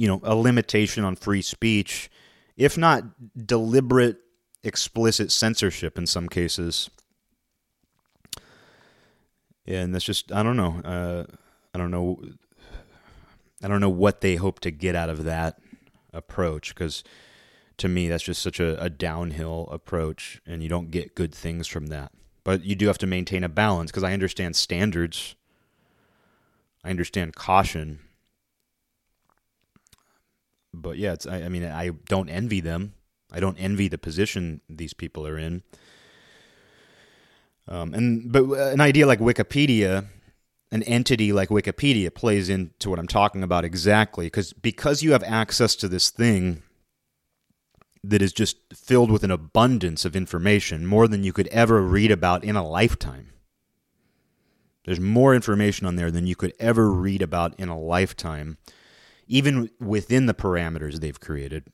[0.00, 2.10] you know, a limitation on free speech,
[2.56, 3.04] if not
[3.46, 4.16] deliberate
[4.62, 6.88] explicit censorship in some cases.
[9.66, 10.80] And that's just I don't know.
[10.82, 11.24] Uh,
[11.74, 12.18] I don't know
[13.62, 15.58] I don't know what they hope to get out of that
[16.14, 17.04] approach because
[17.80, 21.66] to me, that's just such a, a downhill approach, and you don't get good things
[21.66, 22.12] from that.
[22.44, 25.34] But you do have to maintain a balance because I understand standards,
[26.84, 28.00] I understand caution.
[30.72, 32.94] But yeah, it's, I, I mean, I don't envy them.
[33.32, 35.62] I don't envy the position these people are in.
[37.66, 40.06] Um, and but an idea like Wikipedia,
[40.72, 45.22] an entity like Wikipedia, plays into what I'm talking about exactly because because you have
[45.22, 46.62] access to this thing
[48.02, 52.10] that is just filled with an abundance of information, more than you could ever read
[52.10, 53.32] about in a lifetime.
[54.84, 58.56] There's more information on there than you could ever read about in a lifetime,
[59.26, 61.64] even within the parameters they've created.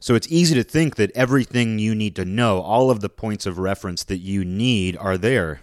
[0.00, 3.46] So it's easy to think that everything you need to know, all of the points
[3.46, 5.60] of reference that you need, are there.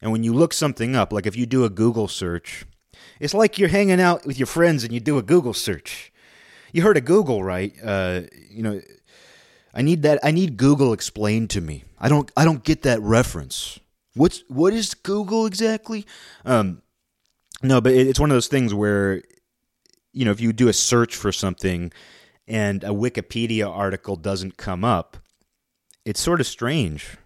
[0.00, 2.64] And when you look something up, like if you do a Google search,
[3.20, 6.12] it's like you're hanging out with your friends and you do a Google search.
[6.72, 7.74] You heard of Google, right?
[7.82, 8.80] Uh, you know,
[9.74, 10.18] I need that.
[10.22, 11.84] I need Google explained to me.
[11.98, 12.30] I don't.
[12.36, 13.78] I don't get that reference.
[14.14, 16.06] What's what is Google exactly?
[16.44, 16.82] Um,
[17.62, 19.22] no, but it's one of those things where,
[20.12, 21.92] you know, if you do a search for something
[22.46, 25.16] and a Wikipedia article doesn't come up,
[26.04, 27.16] it's sort of strange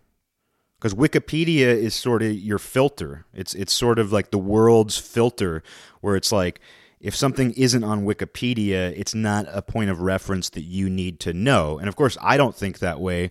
[0.82, 3.24] because Wikipedia is sort of your filter.
[3.32, 5.62] It's it's sort of like the world's filter,
[6.00, 6.58] where it's like
[6.98, 11.32] if something isn't on Wikipedia, it's not a point of reference that you need to
[11.32, 11.78] know.
[11.78, 13.30] And of course, I don't think that way,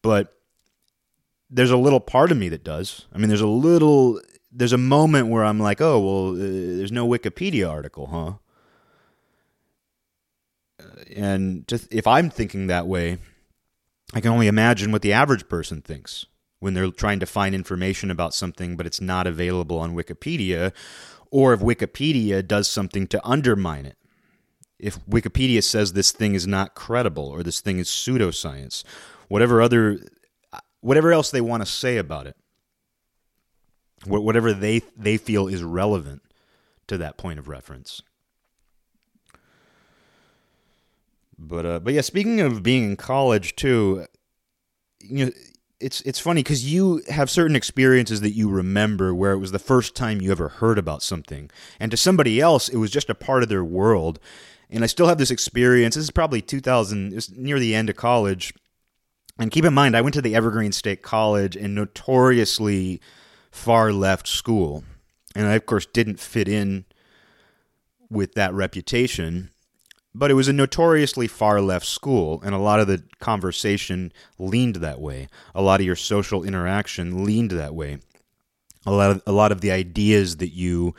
[0.00, 0.38] but
[1.50, 3.06] there's a little part of me that does.
[3.12, 4.20] I mean, there's a little,
[4.52, 8.32] there's a moment where I'm like, oh, well, uh, there's no Wikipedia article, huh?
[10.80, 13.18] Uh, and just, if I'm thinking that way,
[14.14, 16.26] I can only imagine what the average person thinks
[16.62, 20.72] when they're trying to find information about something, but it's not available on Wikipedia
[21.32, 23.96] or if Wikipedia does something to undermine it.
[24.78, 28.84] If Wikipedia says this thing is not credible or this thing is pseudoscience,
[29.26, 29.98] whatever other
[30.80, 32.36] whatever else they want to say about it,
[34.06, 36.22] whatever they they feel is relevant
[36.86, 38.02] to that point of reference.
[41.36, 44.06] But uh, but yeah, speaking of being in college too,
[45.00, 45.32] you know,
[45.82, 49.58] it's it's funny because you have certain experiences that you remember where it was the
[49.58, 53.14] first time you ever heard about something, and to somebody else it was just a
[53.14, 54.18] part of their world.
[54.70, 55.96] And I still have this experience.
[55.96, 57.12] This is probably 2000.
[57.12, 58.54] It's near the end of college,
[59.38, 63.00] and keep in mind I went to the Evergreen State College, and notoriously
[63.50, 64.84] far left school,
[65.34, 66.86] and I of course didn't fit in
[68.08, 69.51] with that reputation
[70.14, 74.76] but it was a notoriously far left school, and a lot of the conversation leaned
[74.76, 75.28] that way.
[75.54, 77.98] A lot of your social interaction leaned that way.
[78.84, 80.94] A lot of, a lot of the ideas that you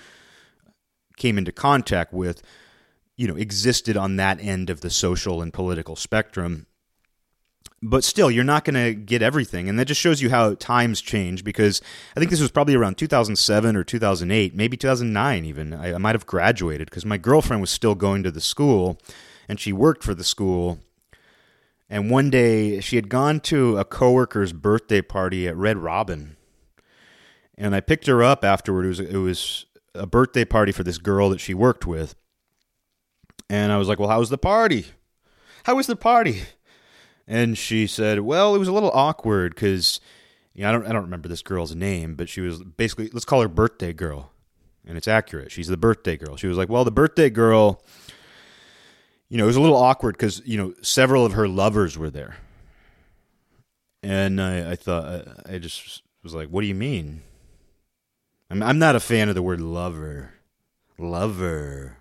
[1.18, 2.42] came into contact with,
[3.16, 6.66] you know, existed on that end of the social and political spectrum
[7.84, 9.68] but still, you're not going to get everything.
[9.68, 11.82] And that just shows you how times change because
[12.16, 15.74] I think this was probably around 2007 or 2008, maybe 2009 even.
[15.74, 18.98] I, I might have graduated because my girlfriend was still going to the school
[19.50, 20.80] and she worked for the school.
[21.90, 26.38] And one day she had gone to a coworker's birthday party at Red Robin.
[27.58, 28.86] And I picked her up afterward.
[28.86, 32.16] It was, it was a birthday party for this girl that she worked with.
[33.50, 34.86] And I was like, Well, how was the party?
[35.66, 36.44] How was the party?
[37.28, 40.00] And she said, "Well, it was a little awkward because
[40.54, 43.26] you know, I don't I don't remember this girl's name, but she was basically let's
[43.26, 44.32] call her birthday girl,
[44.86, 45.52] and it's accurate.
[45.52, 46.38] She's the birthday girl.
[46.38, 47.84] She was like, well, the birthday girl."
[49.30, 52.12] You know, it was a little awkward because you know several of her lovers were
[52.12, 52.38] there,
[54.04, 55.06] and I, I thought
[55.48, 57.24] I, I just was like, "What do you mean?"
[58.54, 60.34] I'm I'm not a fan of the word lover.
[61.00, 61.98] Lover.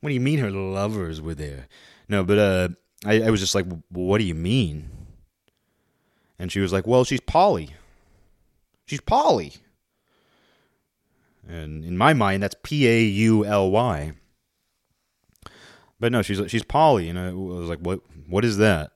[0.00, 1.68] What do you mean her lovers were there?
[2.06, 2.68] No, but uh
[3.04, 4.90] I, I was just like, what do you mean?
[6.38, 7.70] And she was like, well, she's poly.
[8.86, 9.54] She's poly.
[11.48, 14.12] And in my mind, that's P A U L Y.
[16.00, 18.92] But no, she's she's poly, and I was like, what What is that?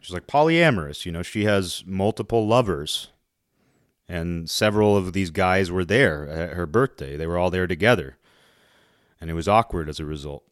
[0.00, 1.04] She's like polyamorous.
[1.04, 3.08] You know, she has multiple lovers,
[4.08, 7.16] and several of these guys were there at her birthday.
[7.16, 8.18] They were all there together,
[9.20, 10.44] and it was awkward as a result.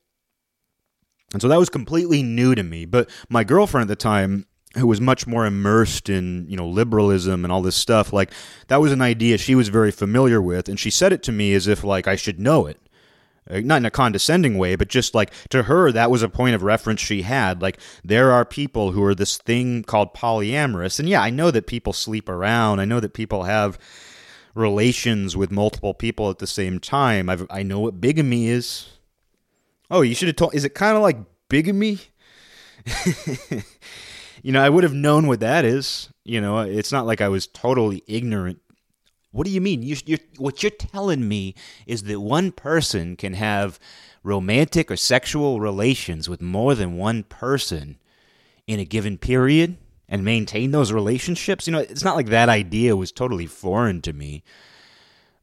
[1.34, 2.86] And so that was completely new to me.
[2.86, 7.44] But my girlfriend at the time, who was much more immersed in, you know, liberalism
[7.44, 8.32] and all this stuff, like
[8.68, 10.68] that was an idea she was very familiar with.
[10.68, 12.80] And she said it to me as if like I should know it.
[13.50, 16.54] Uh, not in a condescending way, but just like to her, that was a point
[16.54, 17.60] of reference she had.
[17.60, 20.98] Like, there are people who are this thing called polyamorous.
[20.98, 22.80] And yeah, I know that people sleep around.
[22.80, 23.78] I know that people have
[24.54, 27.28] relations with multiple people at the same time.
[27.28, 28.93] I've, I know what bigamy is.
[29.90, 30.54] Oh, you should have told.
[30.54, 31.18] Is it kind of like
[31.48, 32.00] bigamy?
[34.42, 36.10] you know, I would have known what that is.
[36.24, 38.60] You know, it's not like I was totally ignorant.
[39.30, 39.82] What do you mean?
[39.82, 41.54] You, you're, what you're telling me
[41.86, 43.80] is that one person can have
[44.22, 47.98] romantic or sexual relations with more than one person
[48.66, 49.76] in a given period
[50.08, 51.66] and maintain those relationships.
[51.66, 54.44] You know, it's not like that idea was totally foreign to me.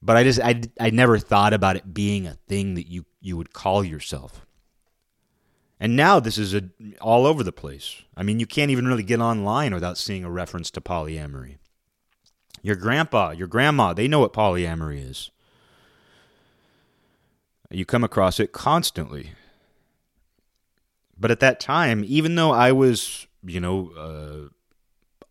[0.01, 3.37] But I just I, I never thought about it being a thing that you you
[3.37, 4.45] would call yourself.
[5.79, 6.69] And now this is a,
[7.01, 8.03] all over the place.
[8.15, 11.57] I mean, you can't even really get online without seeing a reference to polyamory.
[12.61, 15.31] Your grandpa, your grandma, they know what polyamory is.
[17.71, 19.31] You come across it constantly.
[21.17, 24.49] But at that time, even though I was, you know, uh,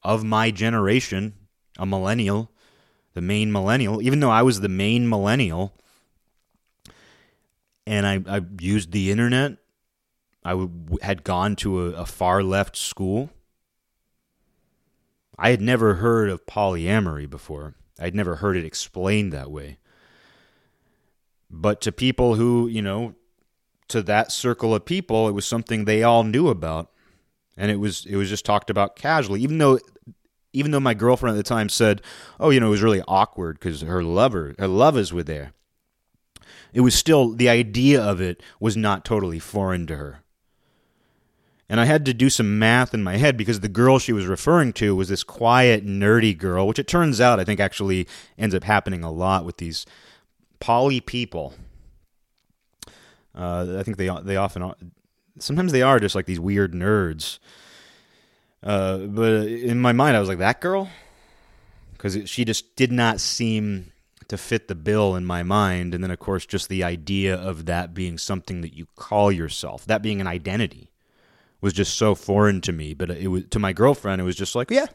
[0.02, 1.34] of my generation,
[1.78, 2.50] a millennial,
[3.14, 5.74] the main millennial, even though I was the main millennial,
[7.86, 9.56] and I, I used the internet.
[10.44, 13.30] I w- had gone to a, a far left school.
[15.38, 17.74] I had never heard of polyamory before.
[17.98, 19.78] I'd never heard it explained that way.
[21.50, 23.14] But to people who, you know,
[23.88, 26.90] to that circle of people, it was something they all knew about.
[27.56, 29.78] And it was it was just talked about casually, even though
[30.52, 32.02] even though my girlfriend at the time said,
[32.38, 35.52] "Oh, you know, it was really awkward because her lover, her lovers were there."
[36.72, 40.22] it was still the idea of it was not totally foreign to her.
[41.68, 44.26] And I had to do some math in my head because the girl she was
[44.26, 48.54] referring to was this quiet, nerdy girl, which it turns out I think actually ends
[48.54, 49.86] up happening a lot with these
[50.58, 51.54] poly people.
[53.34, 54.72] Uh, I think they they often
[55.38, 57.38] sometimes they are just like these weird nerds.
[58.62, 60.88] Uh, but in my mind, I was like that girl
[61.92, 63.92] because she just did not seem
[64.28, 65.94] to fit the bill in my mind.
[65.94, 69.84] And then, of course, just the idea of that being something that you call yourself,
[69.86, 70.90] that being an identity
[71.60, 72.94] was just so foreign to me.
[72.94, 74.86] But it was to my girlfriend, it was just like, yeah,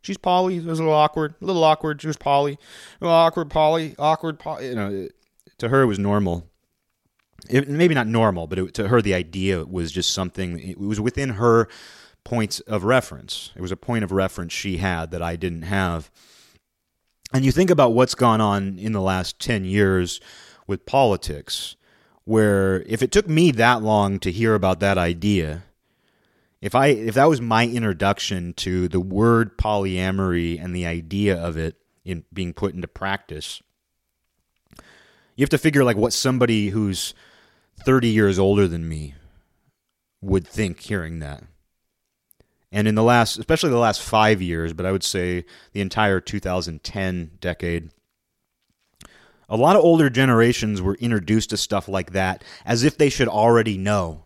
[0.00, 0.56] she's poly.
[0.56, 2.00] It was a little awkward, a little awkward.
[2.00, 2.58] She was poly,
[3.00, 4.68] awkward poly, awkward poly.
[4.68, 5.14] You know, it,
[5.58, 6.48] to her it was normal.
[7.50, 10.58] It, maybe not normal, but it, to her the idea was just something.
[10.58, 11.68] It was within her
[12.24, 13.50] points of reference.
[13.56, 16.10] It was a point of reference she had that I didn't have.
[17.32, 20.20] And you think about what's gone on in the last 10 years
[20.66, 21.76] with politics,
[22.24, 25.64] where if it took me that long to hear about that idea,
[26.60, 31.56] if I if that was my introduction to the word polyamory and the idea of
[31.56, 33.60] it in being put into practice,
[35.34, 37.14] you have to figure like what somebody who's
[37.84, 39.14] 30 years older than me
[40.20, 41.42] would think hearing that.
[42.72, 46.20] And in the last, especially the last five years, but I would say the entire
[46.20, 47.90] 2010 decade,
[49.48, 53.28] a lot of older generations were introduced to stuff like that as if they should
[53.28, 54.24] already know.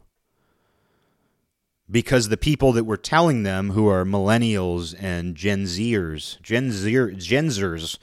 [1.90, 7.11] Because the people that were telling them, who are millennials and Gen Zers, Gen Zer,
[7.12, 7.99] Gen Zers,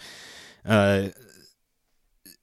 [0.65, 1.09] uh,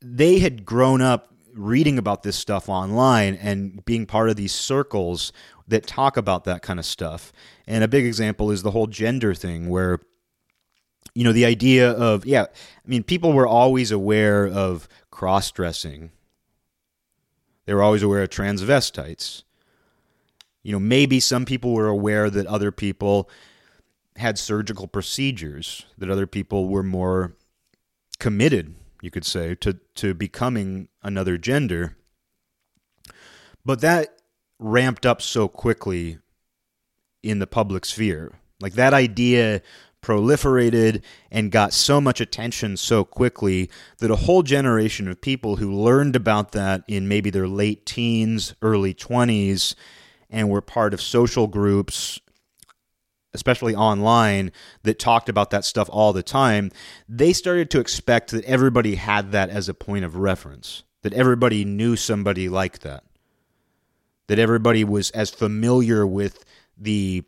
[0.03, 5.33] they had grown up reading about this stuff online and being part of these circles
[5.71, 7.33] that talk about that kind of stuff.
[7.67, 10.01] And a big example is the whole gender thing, where
[11.15, 16.11] you know the idea of yeah, I mean, people were always aware of cross dressing.
[17.67, 19.43] They were always aware of transvestites
[20.63, 23.29] you know, maybe some people were aware that other people
[24.17, 27.35] had surgical procedures, that other people were more
[28.19, 31.97] committed, you could say, to, to becoming another gender.
[33.65, 34.20] But that
[34.61, 36.19] ramped up so quickly
[37.23, 38.33] in the public sphere.
[38.61, 39.63] Like that idea
[40.03, 45.73] proliferated and got so much attention so quickly that a whole generation of people who
[45.73, 49.75] learned about that in maybe their late teens, early 20s,
[50.31, 52.21] and were part of social groups
[53.33, 54.51] especially online
[54.83, 56.71] that talked about that stuff all the time
[57.09, 61.65] they started to expect that everybody had that as a point of reference that everybody
[61.65, 63.05] knew somebody like that
[64.31, 66.45] that everybody was as familiar with
[66.79, 67.25] the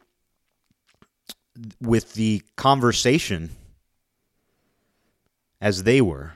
[1.80, 3.50] with the conversation
[5.60, 6.34] as they were.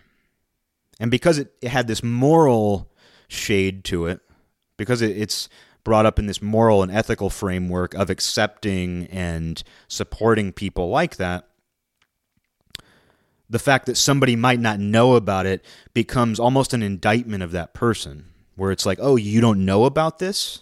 [0.98, 2.90] And because it, it had this moral
[3.28, 4.18] shade to it
[4.76, 5.48] because it, it's
[5.84, 11.46] brought up in this moral and ethical framework of accepting and supporting people like that,
[13.48, 15.64] the fact that somebody might not know about it
[15.94, 20.18] becomes almost an indictment of that person, where it's like, oh, you don't know about
[20.18, 20.60] this?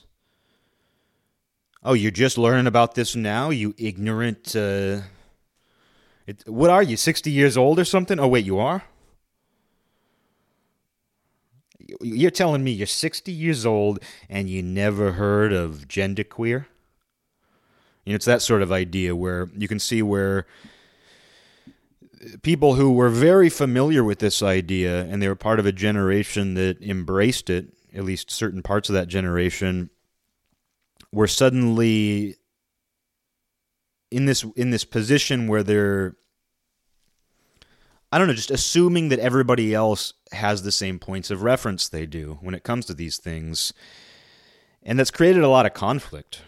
[1.82, 4.54] Oh, you're just learning about this now, you ignorant.
[4.54, 5.00] Uh,
[6.26, 8.18] it, what are you, 60 years old or something?
[8.18, 8.84] Oh, wait, you are?
[12.00, 16.66] You're telling me you're 60 years old and you never heard of genderqueer?
[18.04, 20.46] You know, it's that sort of idea where you can see where
[22.42, 26.54] people who were very familiar with this idea and they were part of a generation
[26.54, 29.90] that embraced it, at least certain parts of that generation,
[31.12, 32.36] were suddenly
[34.10, 36.16] in this in this position where they're
[38.14, 42.06] I don't know, just assuming that everybody else has the same points of reference they
[42.06, 43.72] do when it comes to these things.
[44.84, 46.42] And that's created a lot of conflict.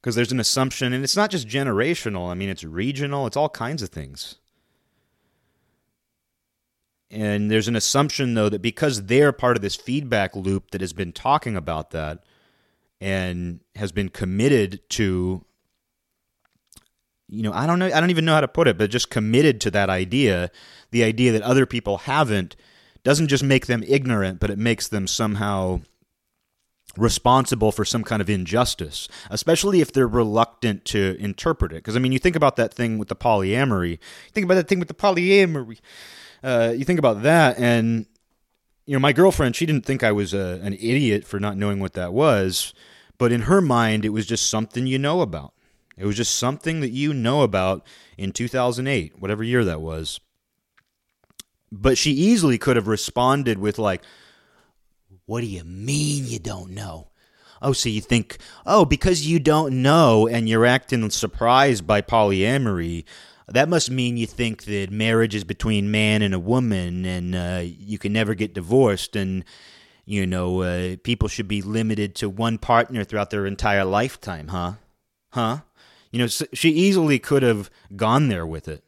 [0.00, 3.50] Because there's an assumption, and it's not just generational, I mean, it's regional, it's all
[3.50, 4.36] kinds of things.
[7.10, 10.92] And there's an assumption, though, that because they're part of this feedback loop that has
[10.92, 12.24] been talking about that
[13.00, 15.44] and has been committed to
[17.28, 19.10] you know, I don't know, I don't even know how to put it, but just
[19.10, 20.50] committed to that idea,
[20.90, 22.56] the idea that other people haven't,
[23.04, 25.80] doesn't just make them ignorant, but it makes them somehow
[26.96, 31.76] responsible for some kind of injustice, especially if they're reluctant to interpret it.
[31.76, 33.98] Because I mean, you think about that thing with the polyamory.
[34.32, 35.78] Think about that thing with the polyamory.
[36.42, 38.06] Uh, you think about that, and
[38.86, 41.78] you know, my girlfriend, she didn't think I was a, an idiot for not knowing
[41.78, 42.72] what that was,
[43.18, 45.52] but in her mind, it was just something you know about.
[45.98, 47.84] It was just something that you know about
[48.16, 50.20] in 2008, whatever year that was.
[51.70, 54.02] But she easily could have responded with, like,
[55.26, 57.08] What do you mean you don't know?
[57.60, 63.04] Oh, so you think, oh, because you don't know and you're acting surprised by polyamory,
[63.48, 67.62] that must mean you think that marriage is between man and a woman and uh,
[67.64, 69.44] you can never get divorced and,
[70.04, 74.74] you know, uh, people should be limited to one partner throughout their entire lifetime, huh?
[75.30, 75.58] Huh?
[76.10, 78.84] You know, she easily could have gone there with it.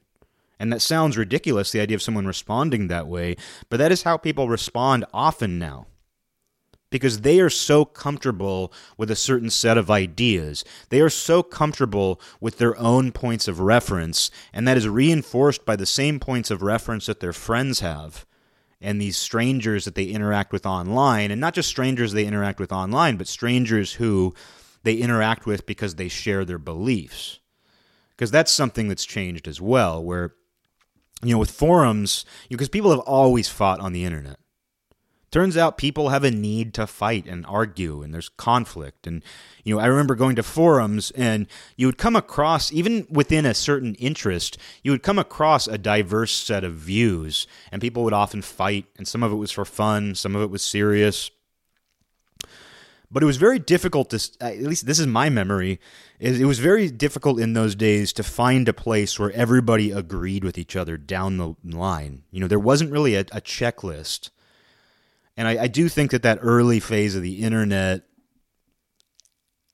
[0.58, 3.36] And that sounds ridiculous, the idea of someone responding that way,
[3.70, 5.86] but that is how people respond often now
[6.90, 10.64] because they are so comfortable with a certain set of ideas.
[10.88, 15.76] They are so comfortable with their own points of reference, and that is reinforced by
[15.76, 18.26] the same points of reference that their friends have
[18.80, 21.30] and these strangers that they interact with online.
[21.30, 24.34] And not just strangers they interact with online, but strangers who
[24.82, 27.38] they interact with because they share their beliefs.
[28.10, 30.34] Because that's something that's changed as well, where,
[31.22, 34.39] you know, with forums, because you know, people have always fought on the internet
[35.30, 39.06] turns out people have a need to fight and argue and there's conflict.
[39.06, 39.22] And
[39.64, 43.54] you know i remember going to forums and you would come across even within a
[43.54, 48.42] certain interest you would come across a diverse set of views and people would often
[48.42, 51.30] fight and some of it was for fun some of it was serious.
[53.12, 55.80] But it was very difficult to at least this is my memory
[56.20, 60.58] it was very difficult in those days to find a place where everybody agreed with
[60.58, 62.22] each other down the line.
[62.30, 64.30] You know there wasn't really a, a checklist
[65.40, 68.02] and I, I do think that that early phase of the internet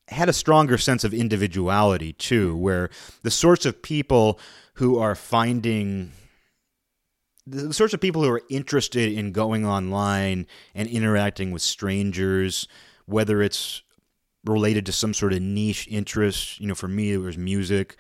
[0.07, 2.89] had a stronger sense of individuality too, where
[3.25, 4.39] the sorts of people
[4.75, 6.13] who are finding
[7.49, 12.69] the sorts of people who are interested in going online and interacting with strangers,
[13.07, 13.83] whether it's
[14.45, 17.97] related to some sort of niche interest, you know, for me it was music,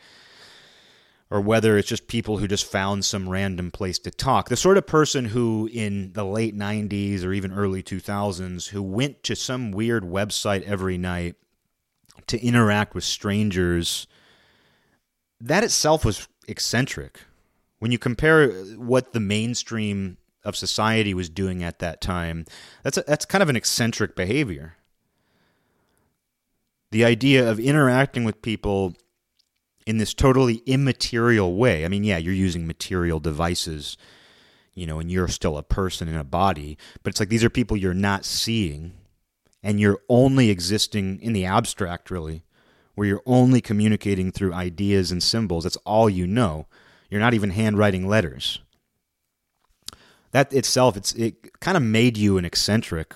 [1.30, 4.48] or whether it's just people who just found some random place to talk.
[4.48, 9.22] The sort of person who, in the late 90s or even early 2000s, who went
[9.24, 11.34] to some weird website every night
[12.28, 14.06] to interact with strangers,
[15.40, 17.20] that itself was eccentric.
[17.80, 22.46] When you compare what the mainstream of society was doing at that time,
[22.84, 24.76] that's, a, that's kind of an eccentric behavior.
[26.92, 28.94] The idea of interacting with people
[29.86, 31.84] in this totally immaterial way.
[31.84, 33.96] I mean, yeah, you're using material devices,
[34.74, 37.50] you know, and you're still a person in a body, but it's like these are
[37.50, 38.92] people you're not seeing
[39.62, 42.44] and you're only existing in the abstract, really,
[42.94, 45.64] where you're only communicating through ideas and symbols.
[45.64, 46.66] That's all you know.
[47.08, 48.60] You're not even handwriting letters.
[50.32, 53.14] That itself, it's it kind of made you an eccentric.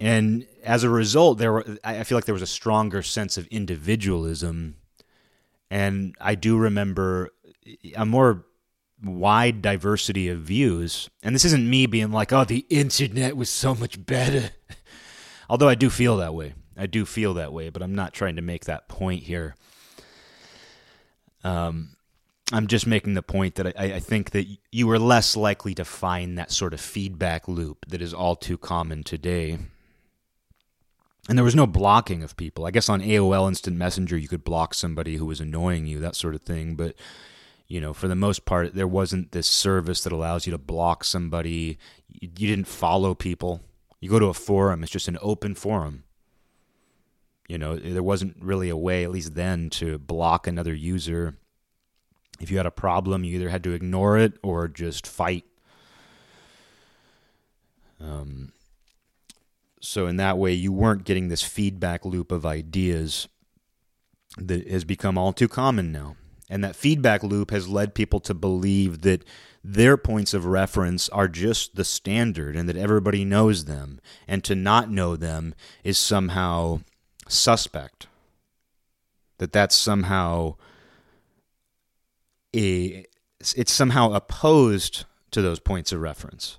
[0.00, 3.46] And as a result, there were, I feel like there was a stronger sense of
[3.48, 4.76] individualism,
[5.70, 7.30] and I do remember
[7.94, 8.44] a more
[9.02, 11.08] wide diversity of views.
[11.22, 14.50] And this isn't me being like, "Oh, the internet was so much better,"
[15.48, 16.54] although I do feel that way.
[16.76, 19.54] I do feel that way, but I'm not trying to make that point here.
[21.42, 21.96] Um,
[22.52, 25.84] I'm just making the point that I, I, think that you were less likely to
[25.84, 29.58] find that sort of feedback loop that is all too common today
[31.28, 32.66] and there was no blocking of people.
[32.66, 36.16] I guess on AOL Instant Messenger you could block somebody who was annoying you, that
[36.16, 36.76] sort of thing.
[36.76, 36.94] But
[37.66, 41.02] you know, for the most part, there wasn't this service that allows you to block
[41.02, 41.78] somebody.
[42.08, 43.60] You, you didn't follow people.
[44.00, 46.04] You go to a forum; it's just an open forum.
[47.48, 51.36] You know, there wasn't really a way, at least then, to block another user.
[52.40, 55.44] If you had a problem, you either had to ignore it or just fight.
[58.00, 58.52] Um,
[59.86, 63.28] so in that way, you weren't getting this feedback loop of ideas
[64.36, 66.16] that has become all too common now.
[66.48, 69.24] And that feedback loop has led people to believe that
[69.64, 74.00] their points of reference are just the standard and that everybody knows them.
[74.28, 76.80] And to not know them is somehow
[77.28, 78.06] suspect.
[79.38, 80.54] That that's somehow
[82.54, 83.04] a
[83.54, 86.58] it's somehow opposed to those points of reference.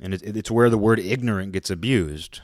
[0.00, 2.40] And it, it's where the word ignorant gets abused.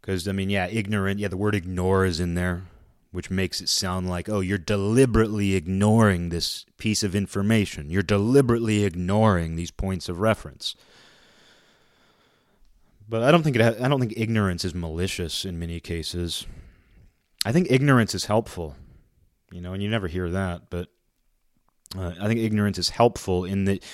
[0.00, 1.18] Because I mean, yeah, ignorant.
[1.18, 2.64] Yeah, the word ignore is in there,
[3.10, 7.90] which makes it sound like, oh, you're deliberately ignoring this piece of information.
[7.90, 10.76] You're deliberately ignoring these points of reference.
[13.08, 13.62] But I don't think it.
[13.62, 16.46] Ha- I don't think ignorance is malicious in many cases.
[17.44, 18.76] I think ignorance is helpful.
[19.52, 20.88] You know, and you never hear that, but
[21.96, 23.84] uh, I think ignorance is helpful in that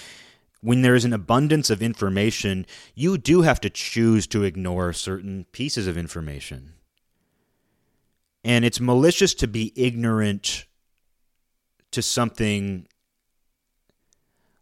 [0.62, 5.44] when there is an abundance of information, you do have to choose to ignore certain
[5.50, 6.74] pieces of information.
[8.44, 10.66] And it's malicious to be ignorant
[11.90, 12.86] to something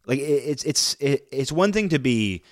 [0.07, 2.42] like it's it's it's one thing to be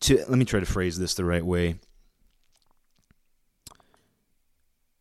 [0.00, 1.76] to let me try to phrase this the right way.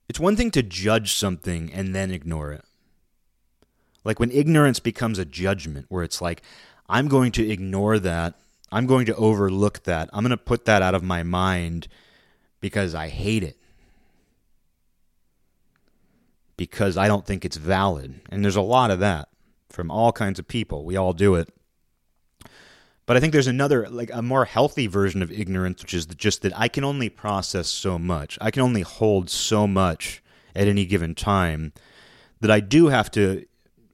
[0.07, 2.63] It's one thing to judge something and then ignore it.
[4.05, 6.41] Like when ignorance becomes a judgment where it's like
[6.87, 8.35] I'm going to ignore that.
[8.71, 10.09] I'm going to overlook that.
[10.13, 11.87] I'm going to put that out of my mind
[12.61, 13.57] because I hate it.
[16.57, 18.21] Because I don't think it's valid.
[18.29, 19.29] And there's a lot of that
[19.69, 20.85] from all kinds of people.
[20.85, 21.49] We all do it.
[23.05, 26.41] But I think there's another, like a more healthy version of ignorance, which is just
[26.41, 28.37] that I can only process so much.
[28.41, 30.23] I can only hold so much
[30.55, 31.73] at any given time
[32.41, 33.45] that I do have to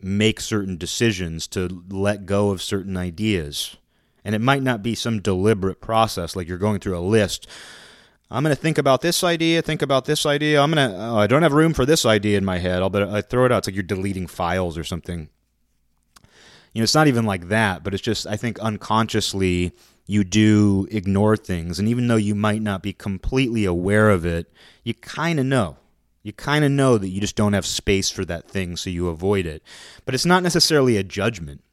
[0.03, 3.77] make certain decisions to let go of certain ideas.
[4.23, 7.47] And it might not be some deliberate process, like you're going through a list.
[8.29, 10.61] I'm going to think about this idea, think about this idea.
[10.61, 12.81] I'm going to, oh, I don't have room for this idea in my head.
[12.81, 13.59] I'll but I throw it out.
[13.59, 15.29] It's like you're deleting files or something
[16.73, 19.73] you know, it's not even like that, but it's just, I think unconsciously
[20.05, 21.79] you do ignore things.
[21.79, 24.51] And even though you might not be completely aware of it,
[24.83, 25.77] you kind of know.
[26.23, 29.07] You kind of know that you just don't have space for that thing, so you
[29.07, 29.63] avoid it.
[30.05, 31.63] But it's not necessarily a judgment.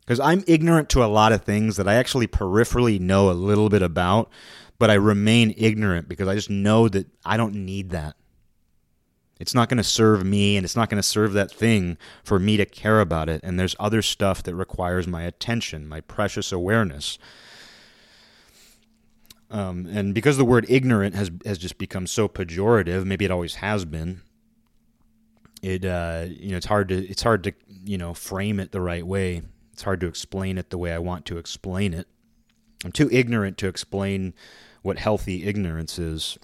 [0.00, 3.68] Because I'm ignorant to a lot of things that I actually peripherally know a little
[3.68, 4.30] bit about,
[4.78, 8.16] but I remain ignorant because I just know that I don't need that.
[9.38, 12.38] It's not going to serve me and it's not going to serve that thing for
[12.38, 13.40] me to care about it.
[13.44, 17.18] And there's other stuff that requires my attention, my precious awareness.
[19.50, 23.56] Um, and because the word ignorant has has just become so pejorative, maybe it always
[23.56, 24.22] has been.
[25.62, 27.52] It uh, you know it's hard to it's hard to
[27.84, 29.42] you know frame it the right way.
[29.72, 32.06] It's hard to explain it the way I want to explain it.
[32.84, 34.34] I'm too ignorant to explain
[34.82, 36.38] what healthy ignorance is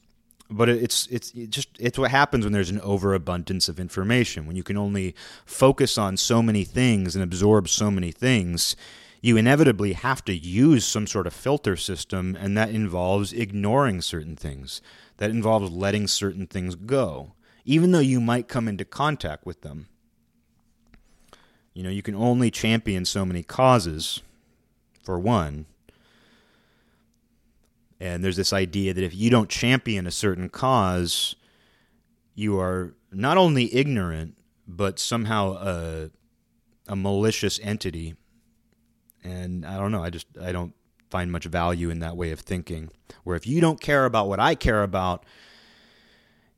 [0.51, 4.57] but it's it's it just it's what happens when there's an overabundance of information when
[4.57, 5.15] you can only
[5.47, 8.77] focus on so many things and absorb so many things
[9.25, 14.37] you inevitably have to use some sort of filter system and that involves ignoring certain
[14.37, 14.83] things.
[15.17, 17.33] That involves letting certain things go
[17.65, 19.89] even though you might come into contact with them.
[21.73, 24.23] You know you can only champion so many causes
[25.03, 25.67] for one.
[27.99, 31.37] And there's this idea that if you don't champion a certain cause,
[32.35, 36.11] you are not only ignorant, but somehow a,
[36.87, 38.15] a malicious entity.
[39.25, 40.75] And I don't know, I just I don't
[41.11, 42.91] find much value in that way of thinking.
[43.25, 45.25] Where if you don't care about what I care about,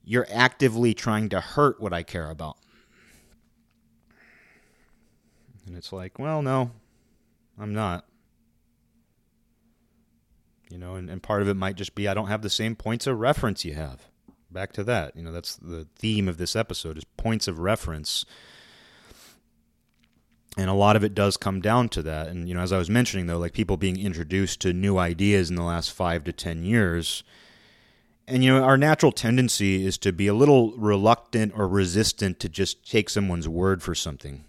[0.04, 2.56] you're actively trying to hurt what I care about.
[5.66, 6.70] And it's like, well, no,
[7.58, 8.04] I'm not
[10.70, 12.74] you know, and, and part of it might just be I don't have the same
[12.76, 14.08] points of reference you have.
[14.50, 18.24] Back to that, you know, that's the theme of this episode is points of reference.
[20.57, 22.28] And a lot of it does come down to that.
[22.28, 25.50] And, you know, as I was mentioning, though, like people being introduced to new ideas
[25.50, 27.22] in the last five to 10 years.
[28.26, 32.48] And, you know, our natural tendency is to be a little reluctant or resistant to
[32.48, 34.44] just take someone's word for something.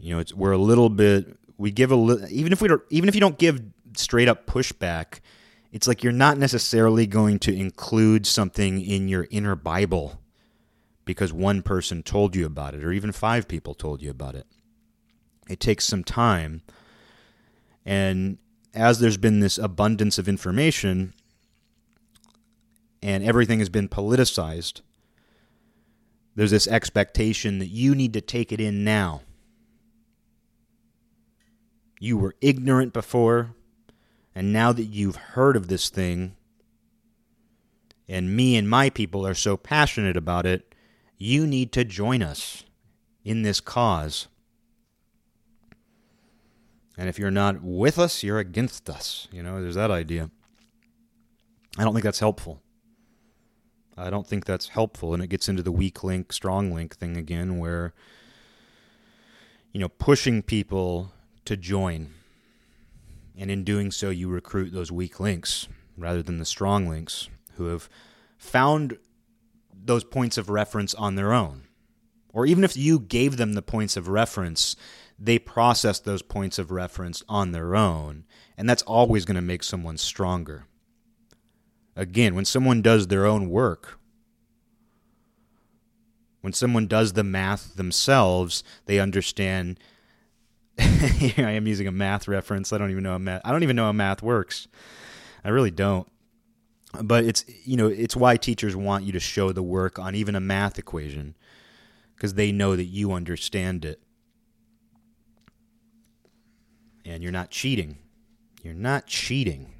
[0.00, 2.82] You know, it's, we're a little bit we give a li- even if we don't
[2.90, 3.62] even if you don't give
[3.96, 5.20] straight up pushback,
[5.70, 10.20] it's like you're not necessarily going to include something in your inner Bible
[11.04, 14.46] because one person told you about it or even five people told you about it.
[15.48, 16.62] It takes some time.
[17.84, 18.38] And
[18.74, 21.14] as there's been this abundance of information
[23.02, 24.80] and everything has been politicized,
[26.34, 29.22] there's this expectation that you need to take it in now
[32.02, 33.54] you were ignorant before,
[34.34, 36.34] and now that you've heard of this thing,
[38.08, 40.71] and me and my people are so passionate about it,
[41.22, 42.64] you need to join us
[43.24, 44.26] in this cause.
[46.98, 49.28] And if you're not with us, you're against us.
[49.30, 50.30] You know, there's that idea.
[51.78, 52.60] I don't think that's helpful.
[53.96, 55.14] I don't think that's helpful.
[55.14, 57.94] And it gets into the weak link, strong link thing again, where,
[59.72, 61.12] you know, pushing people
[61.44, 62.14] to join.
[63.38, 67.66] And in doing so, you recruit those weak links rather than the strong links who
[67.66, 67.88] have
[68.38, 68.98] found
[69.84, 71.64] those points of reference on their own.
[72.32, 74.76] Or even if you gave them the points of reference,
[75.18, 78.24] they process those points of reference on their own.
[78.56, 80.66] And that's always going to make someone stronger.
[81.94, 83.98] Again, when someone does their own work,
[86.40, 89.78] when someone does the math themselves, they understand
[90.78, 92.72] Here I am using a math reference.
[92.72, 93.42] I don't even know math.
[93.44, 94.68] I don't even know how math works.
[95.44, 96.08] I really don't.
[97.00, 100.34] But it's you know it's why teachers want you to show the work on even
[100.34, 101.34] a math equation,
[102.14, 104.00] because they know that you understand it.
[107.04, 107.98] And you're not cheating.
[108.62, 109.72] You're not cheating.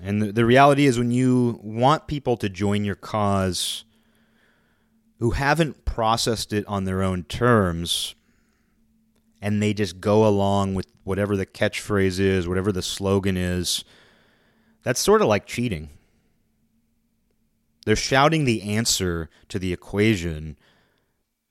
[0.00, 3.84] And the, the reality is, when you want people to join your cause
[5.18, 8.14] who haven't processed it on their own terms,
[9.42, 13.84] and they just go along with whatever the catchphrase is, whatever the slogan is,
[14.84, 15.90] that's sort of like cheating.
[17.84, 20.56] They're shouting the answer to the equation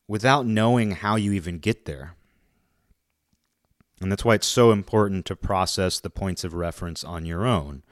[0.08, 2.16] without knowing how you even get there.
[4.00, 7.84] And that's why it's so important to process the points of reference on your own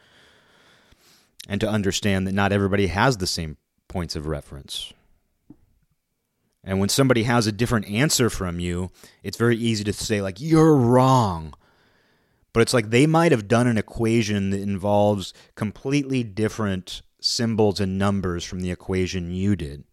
[1.47, 3.57] and to understand that not everybody has the same
[3.89, 4.93] points of reference.
[6.63, 8.91] And when somebody has a different answer from you,
[9.23, 11.53] it's very easy to say, like, you're wrong.
[12.51, 17.97] But it's like they might have done an equation that involves completely different symbols and
[17.97, 19.83] numbers from the equation you did.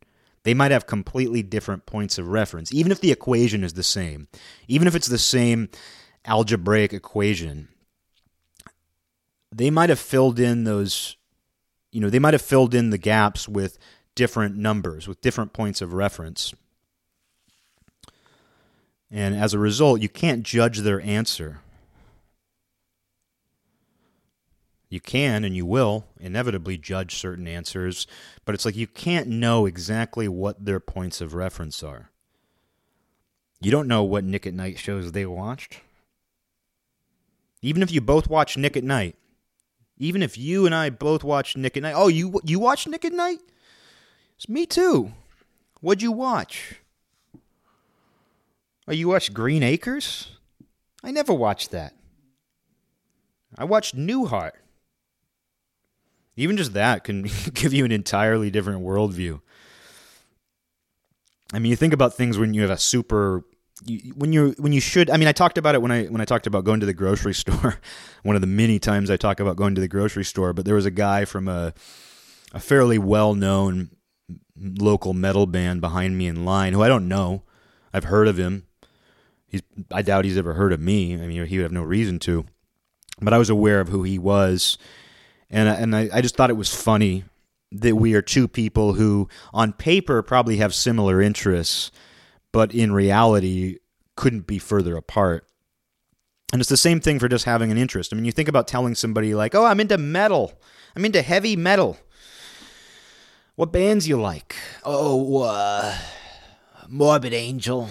[0.42, 4.28] They might have completely different points of reference, even if the equation is the same,
[4.68, 5.68] even if it's the same
[6.24, 7.68] algebraic equation.
[9.52, 11.16] They might have filled in those,
[11.90, 13.76] you know, they might have filled in the gaps with
[14.16, 16.52] different numbers, with different points of reference.
[19.08, 21.60] And as a result, you can't judge their answer
[24.88, 28.06] You can and you will inevitably judge certain answers,
[28.44, 32.10] but it's like you can't know exactly what their points of reference are.
[33.60, 35.80] You don't know what Nick at Night shows they watched.
[37.62, 39.16] Even if you both watch Nick at Night,
[39.98, 43.04] even if you and I both watch Nick at Night, oh, you you watch Nick
[43.04, 43.40] at Night?
[44.37, 45.12] It's me too.
[45.80, 46.76] What'd you watch?
[48.89, 50.28] Oh, you watched Green Acres?
[51.03, 51.95] I never watched that.
[53.59, 54.53] I watched Newhart.
[56.37, 57.22] Even just that can
[57.55, 59.41] give you an entirely different worldview.
[61.53, 63.45] I mean, you think about things when you have a super
[64.14, 66.24] when you when you should I mean I talked about it when I when I
[66.24, 67.78] talked about going to the grocery store
[68.22, 70.74] one of the many times I talk about going to the grocery store but there
[70.74, 71.74] was a guy from a
[72.55, 73.91] a fairly well-known
[74.61, 77.42] local metal band behind me in line who I don't know
[77.92, 78.66] I've heard of him
[79.46, 82.18] he's I doubt he's ever heard of me I mean he would have no reason
[82.20, 82.46] to
[83.20, 84.78] but I was aware of who he was
[85.50, 87.24] and and I, I just thought it was funny
[87.72, 91.90] that we are two people who, on paper, probably have similar interests,
[92.52, 93.78] but in reality,
[94.16, 95.46] couldn't be further apart.
[96.52, 98.12] And it's the same thing for just having an interest.
[98.12, 100.52] I mean, you think about telling somebody like, "Oh, I'm into metal.
[100.94, 101.98] I'm into heavy metal."
[103.57, 104.54] What bands you like?
[104.84, 105.96] Oh, uh,
[106.88, 107.88] Morbid Angel.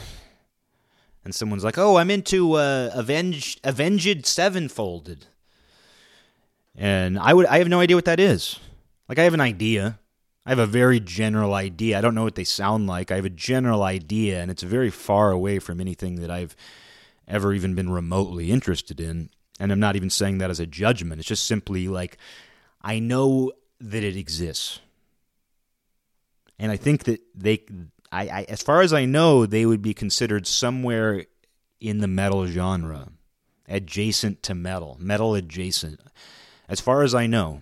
[1.23, 5.25] And someone's like, "Oh, I'm into uh, Avenged Avenged Sevenfolded."
[6.75, 8.59] And I would I have no idea what that is.
[9.09, 9.97] Like I have an idea.
[10.45, 11.97] I have a very general idea.
[11.97, 13.09] I don't know what they sound like.
[13.09, 16.55] I have a general idea and it's very far away from anything that I've
[17.27, 19.31] ever even been remotely interested in.
[19.59, 21.17] And I'm not even saying that as a judgment.
[21.17, 22.19] It's just simply like
[22.83, 24.81] I know that it exists.
[26.57, 27.63] And I think that they
[28.11, 31.25] I, I as far as I know, they would be considered somewhere
[31.79, 33.09] in the metal genre.
[33.67, 34.97] Adjacent to metal.
[34.99, 35.99] Metal adjacent
[36.67, 37.61] as far as I know.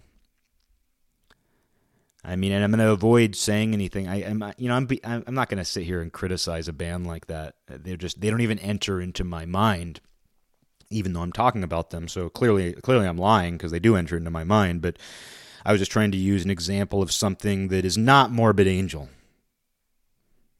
[2.25, 4.07] I mean, and I'm going to avoid saying anything.
[4.07, 7.05] I am, you know, I'm, I'm not going to sit here and criticize a band
[7.05, 7.55] like that.
[7.67, 9.99] They're just, they don't even enter into my mind,
[10.89, 12.07] even though I'm talking about them.
[12.07, 14.81] So clearly, clearly, I'm lying because they do enter into my mind.
[14.81, 14.97] But
[15.65, 19.09] I was just trying to use an example of something that is not Morbid Angel.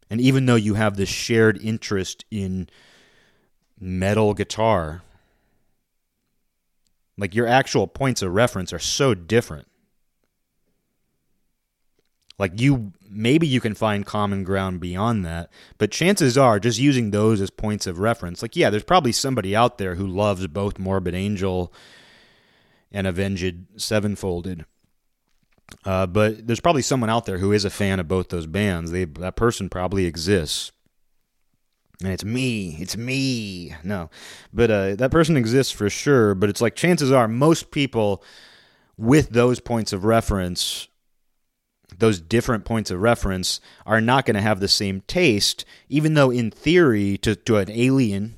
[0.10, 2.70] And even though you have this shared interest in
[3.80, 5.02] metal guitar,
[7.18, 9.68] like your actual points of reference are so different.
[12.40, 17.12] Like you maybe you can find common ground beyond that, but chances are just using
[17.12, 18.42] those as points of reference.
[18.42, 21.72] Like yeah, there's probably somebody out there who loves both Morbid Angel
[22.92, 24.66] and Avenged Sevenfolded.
[25.86, 28.92] Uh, but there's probably someone out there who is a fan of both those bands.
[28.92, 30.72] They that person probably exists
[32.04, 33.76] and it's me, it's me.
[33.84, 34.10] No,
[34.52, 36.36] but uh, that person exists for sure.
[36.36, 38.24] But it's like chances are most people
[38.98, 40.88] with those points of reference,
[41.98, 45.64] those different points of reference, are not going to have the same taste.
[45.88, 48.36] Even though in theory, to to an alien,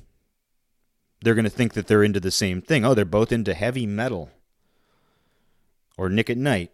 [1.22, 2.84] they're going to think that they're into the same thing.
[2.84, 4.30] Oh, they're both into heavy metal
[5.98, 6.70] or Nick at Night.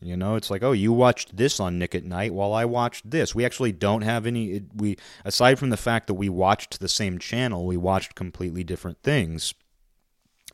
[0.00, 3.10] You know, it's like, oh, you watched this on Nick at Night while I watched
[3.10, 3.34] this.
[3.34, 4.62] We actually don't have any.
[4.74, 9.02] We aside from the fact that we watched the same channel, we watched completely different
[9.02, 9.54] things,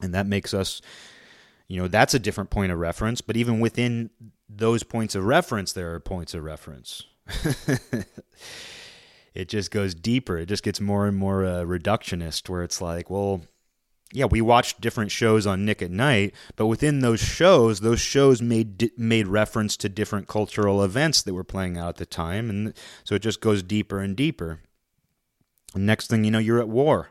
[0.00, 0.80] and that makes us,
[1.68, 3.20] you know, that's a different point of reference.
[3.20, 4.08] But even within
[4.48, 7.02] those points of reference, there are points of reference.
[9.34, 10.38] it just goes deeper.
[10.38, 13.42] It just gets more and more uh, reductionist, where it's like, well,
[14.14, 18.40] yeah, we watched different shows on Nick at Night, but within those shows, those shows
[18.40, 22.74] made made reference to different cultural events that were playing out at the time, and
[23.02, 24.60] so it just goes deeper and deeper.
[25.74, 27.10] Next thing you know, you're at war.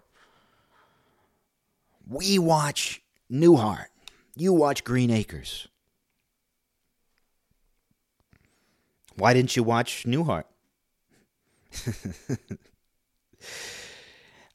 [2.08, 3.88] We watch Newhart.
[4.38, 5.68] You watch Green Acres.
[9.16, 10.46] Why didn't you watch Newhart?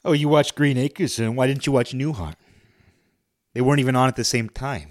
[0.03, 2.33] oh, you watched Green Acres, and why didn't you watch Newhart?
[3.53, 4.89] They weren't even on at the same time.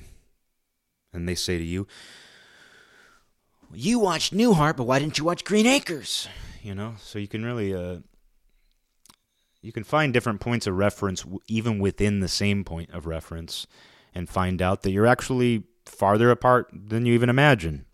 [1.12, 1.86] And they say to you,
[3.72, 6.28] You watched Newhart, but why didn't you watch Green Acres?
[6.62, 7.98] You know, so you can really, uh,
[9.62, 13.66] you can find different points of reference even within the same point of reference
[14.14, 17.86] and find out that you're actually farther apart than you even imagine.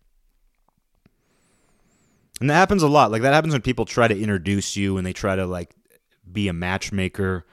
[2.40, 3.10] And that happens a lot.
[3.10, 5.74] Like that happens when people try to introduce you and they try to like
[6.30, 7.46] be a matchmaker.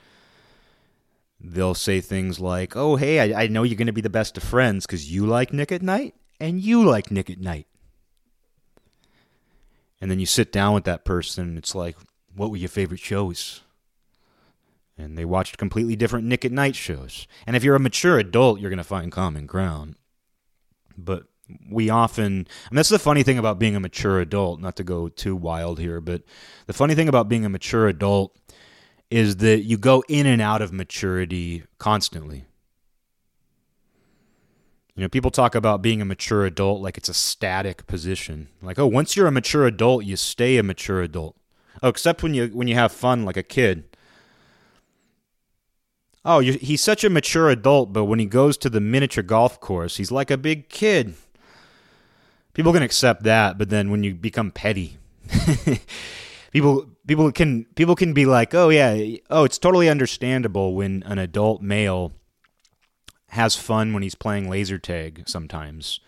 [1.43, 4.37] They'll say things like, "Oh, hey, I, I know you're going to be the best
[4.37, 7.67] of friends because you like Nick at Night and you like Nick at Night."
[9.99, 11.97] And then you sit down with that person and it's like,
[12.35, 13.61] "What were your favorite shows?"
[14.97, 17.27] And they watched completely different Nick at Night shows.
[17.47, 19.95] And if you're a mature adult, you're going to find common ground.
[20.95, 21.23] But
[21.69, 25.09] we often and that's the funny thing about being a mature adult not to go
[25.09, 26.23] too wild here but
[26.67, 28.37] the funny thing about being a mature adult
[29.11, 32.45] is that you go in and out of maturity constantly.
[34.95, 38.47] You know people talk about being a mature adult like it's a static position.
[38.61, 41.35] Like oh once you're a mature adult you stay a mature adult.
[41.83, 43.83] Oh except when you when you have fun like a kid.
[46.23, 49.97] Oh, he's such a mature adult, but when he goes to the miniature golf course,
[49.97, 51.15] he's like a big kid.
[52.53, 54.97] People can accept that, but then when you become petty,
[56.51, 61.17] people people can people can be like, "Oh yeah, oh it's totally understandable when an
[61.17, 62.13] adult male
[63.29, 65.99] has fun when he's playing laser tag sometimes."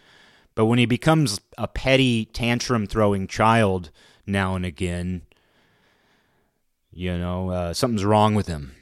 [0.56, 3.89] But when he becomes a petty tantrum throwing child
[4.28, 5.24] now and again,
[6.91, 8.76] you know, uh, something's wrong with him.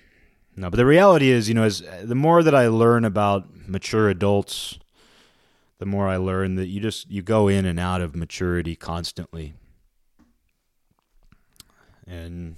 [0.58, 4.10] No, but the reality is, you know, as the more that I learn about mature
[4.10, 4.78] adults
[5.82, 9.56] the more I learn that you just you go in and out of maturity constantly.
[12.12, 12.58] And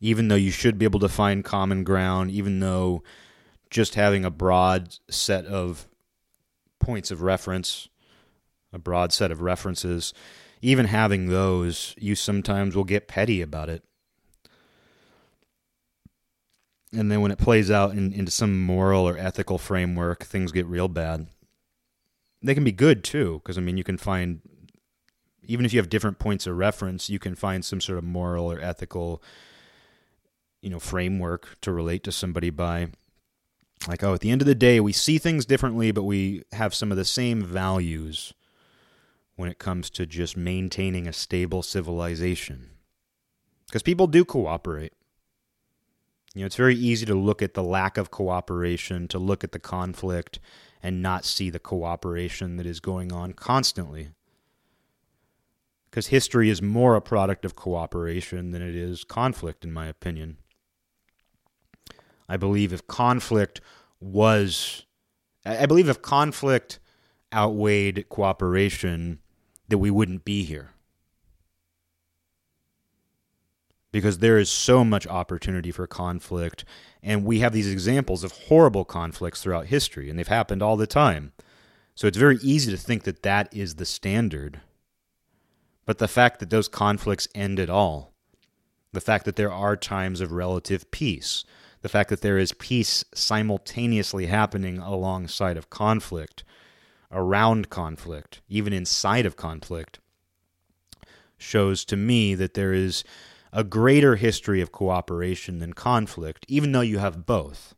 [0.00, 3.02] even though you should be able to find common ground, even though
[3.70, 5.88] just having a broad set of
[6.78, 7.88] points of reference,
[8.70, 10.12] a broad set of references,
[10.60, 13.82] even having those, you sometimes will get petty about it.
[16.92, 20.66] And then when it plays out in, into some moral or ethical framework, things get
[20.66, 21.26] real bad
[22.42, 24.40] they can be good too because i mean you can find
[25.48, 28.50] even if you have different points of reference you can find some sort of moral
[28.50, 29.22] or ethical
[30.62, 32.88] you know framework to relate to somebody by
[33.88, 36.74] like oh at the end of the day we see things differently but we have
[36.74, 38.32] some of the same values
[39.36, 42.70] when it comes to just maintaining a stable civilization
[43.66, 44.92] because people do cooperate
[46.34, 49.52] you know it's very easy to look at the lack of cooperation to look at
[49.52, 50.38] the conflict
[50.82, 54.10] and not see the cooperation that is going on constantly.
[55.90, 60.36] Because history is more a product of cooperation than it is conflict, in my opinion.
[62.28, 63.60] I believe if conflict
[64.00, 64.84] was,
[65.46, 66.78] I believe if conflict
[67.32, 69.20] outweighed cooperation,
[69.68, 70.70] that we wouldn't be here.
[73.90, 76.64] Because there is so much opportunity for conflict
[77.02, 80.86] and we have these examples of horrible conflicts throughout history, and they've happened all the
[80.86, 81.32] time.
[81.94, 84.60] So it's very easy to think that that is the standard.
[85.88, 88.12] But the fact that those conflicts end at all,
[88.92, 91.44] the fact that there are times of relative peace,
[91.80, 96.44] the fact that there is peace simultaneously happening alongside of conflict,
[97.10, 99.98] around conflict, even inside of conflict,
[101.38, 103.02] shows to me that there is
[103.50, 107.74] a greater history of cooperation than conflict, even though you have both.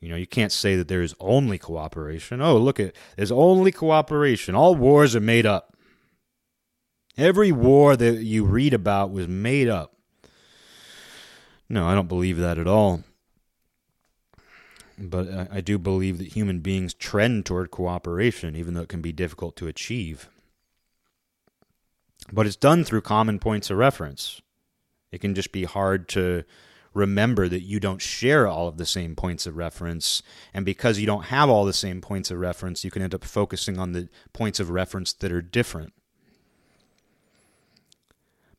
[0.00, 2.42] You know, you can't say that there is only cooperation.
[2.42, 4.56] Oh, look at there's only cooperation.
[4.56, 5.73] All wars are made up.
[7.16, 9.94] Every war that you read about was made up.
[11.68, 13.04] No, I don't believe that at all.
[14.98, 19.02] But I, I do believe that human beings trend toward cooperation, even though it can
[19.02, 20.28] be difficult to achieve.
[22.32, 24.40] But it's done through common points of reference.
[25.12, 26.44] It can just be hard to
[26.94, 30.22] remember that you don't share all of the same points of reference.
[30.52, 33.24] And because you don't have all the same points of reference, you can end up
[33.24, 35.92] focusing on the points of reference that are different.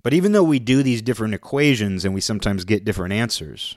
[0.06, 3.76] But even though we do these different equations and we sometimes get different answers,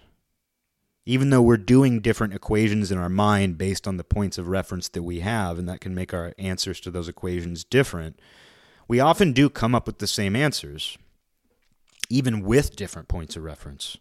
[1.07, 4.89] even though we're doing different equations in our mind based on the points of reference
[4.91, 8.20] that we have, and that can make our answers to those equations different,
[8.87, 10.99] we often do come up with the same answers,
[12.11, 13.97] even with different points of reference.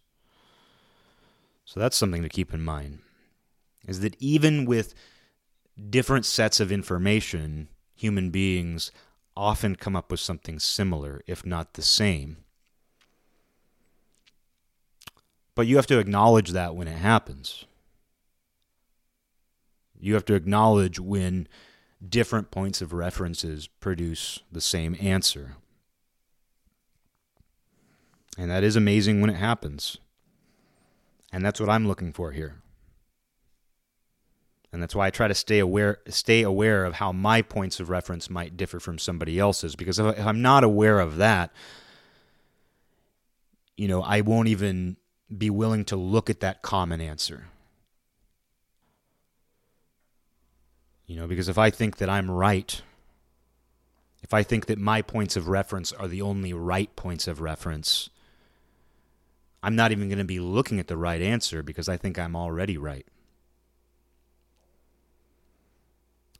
[1.64, 3.00] So that's something to keep in mind.
[3.88, 4.94] Is that even with
[5.90, 8.92] different sets of information, human beings
[9.38, 12.38] often come up with something similar, if not the same.
[15.56, 17.66] But you have to acknowledge that when it happens.
[20.00, 21.48] You have to acknowledge when
[22.08, 25.56] different points of references produce the same answer.
[28.38, 29.98] And that is amazing when it happens.
[31.32, 32.62] And that's what I'm looking for here
[34.72, 37.90] and that's why I try to stay aware stay aware of how my points of
[37.90, 39.76] reference might differ from somebody else's.
[39.76, 41.52] Because if I'm not aware of that
[43.76, 44.98] you know I won't even
[45.36, 47.46] be willing to look at that common answer.
[51.06, 52.82] You know because if I think that I'm right
[54.24, 58.10] if I think that my points of reference are the only right points of reference
[59.64, 62.36] I'm not even going to be looking at the right answer because I think I'm
[62.36, 63.06] already right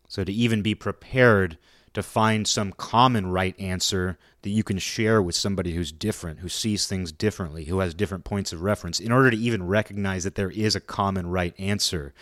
[0.08, 1.58] So to even be prepared
[1.94, 6.50] to find some common right answer that you can share with somebody who's different, who
[6.50, 10.36] sees things differently, who has different points of reference, in order to even recognize that
[10.36, 12.14] there is a common right answer.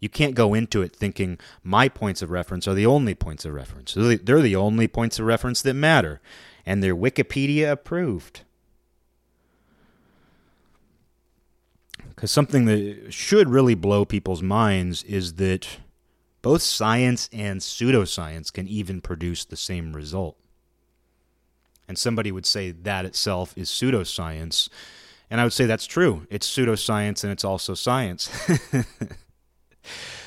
[0.00, 3.54] You can't go into it thinking my points of reference are the only points of
[3.54, 3.94] reference.
[3.94, 6.20] They're the only points of reference that matter,
[6.66, 8.40] and they're Wikipedia approved.
[12.08, 15.78] Because something that should really blow people's minds is that
[16.42, 20.36] both science and pseudoscience can even produce the same result.
[21.86, 24.68] And somebody would say that itself is pseudoscience.
[25.28, 26.26] And I would say that's true.
[26.30, 28.28] It's pseudoscience and it's also science.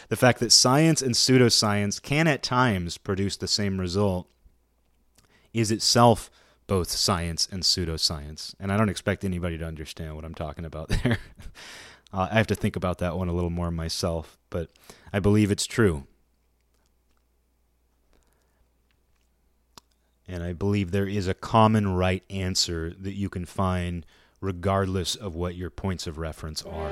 [0.09, 4.27] the fact that science and pseudoscience can at times produce the same result
[5.53, 6.29] is itself
[6.67, 8.55] both science and pseudoscience.
[8.59, 11.17] And I don't expect anybody to understand what I'm talking about there.
[12.13, 14.69] Uh, I have to think about that one a little more myself, but
[15.11, 16.05] I believe it's true.
[20.27, 24.05] And I believe there is a common right answer that you can find
[24.39, 26.91] regardless of what your points of reference are.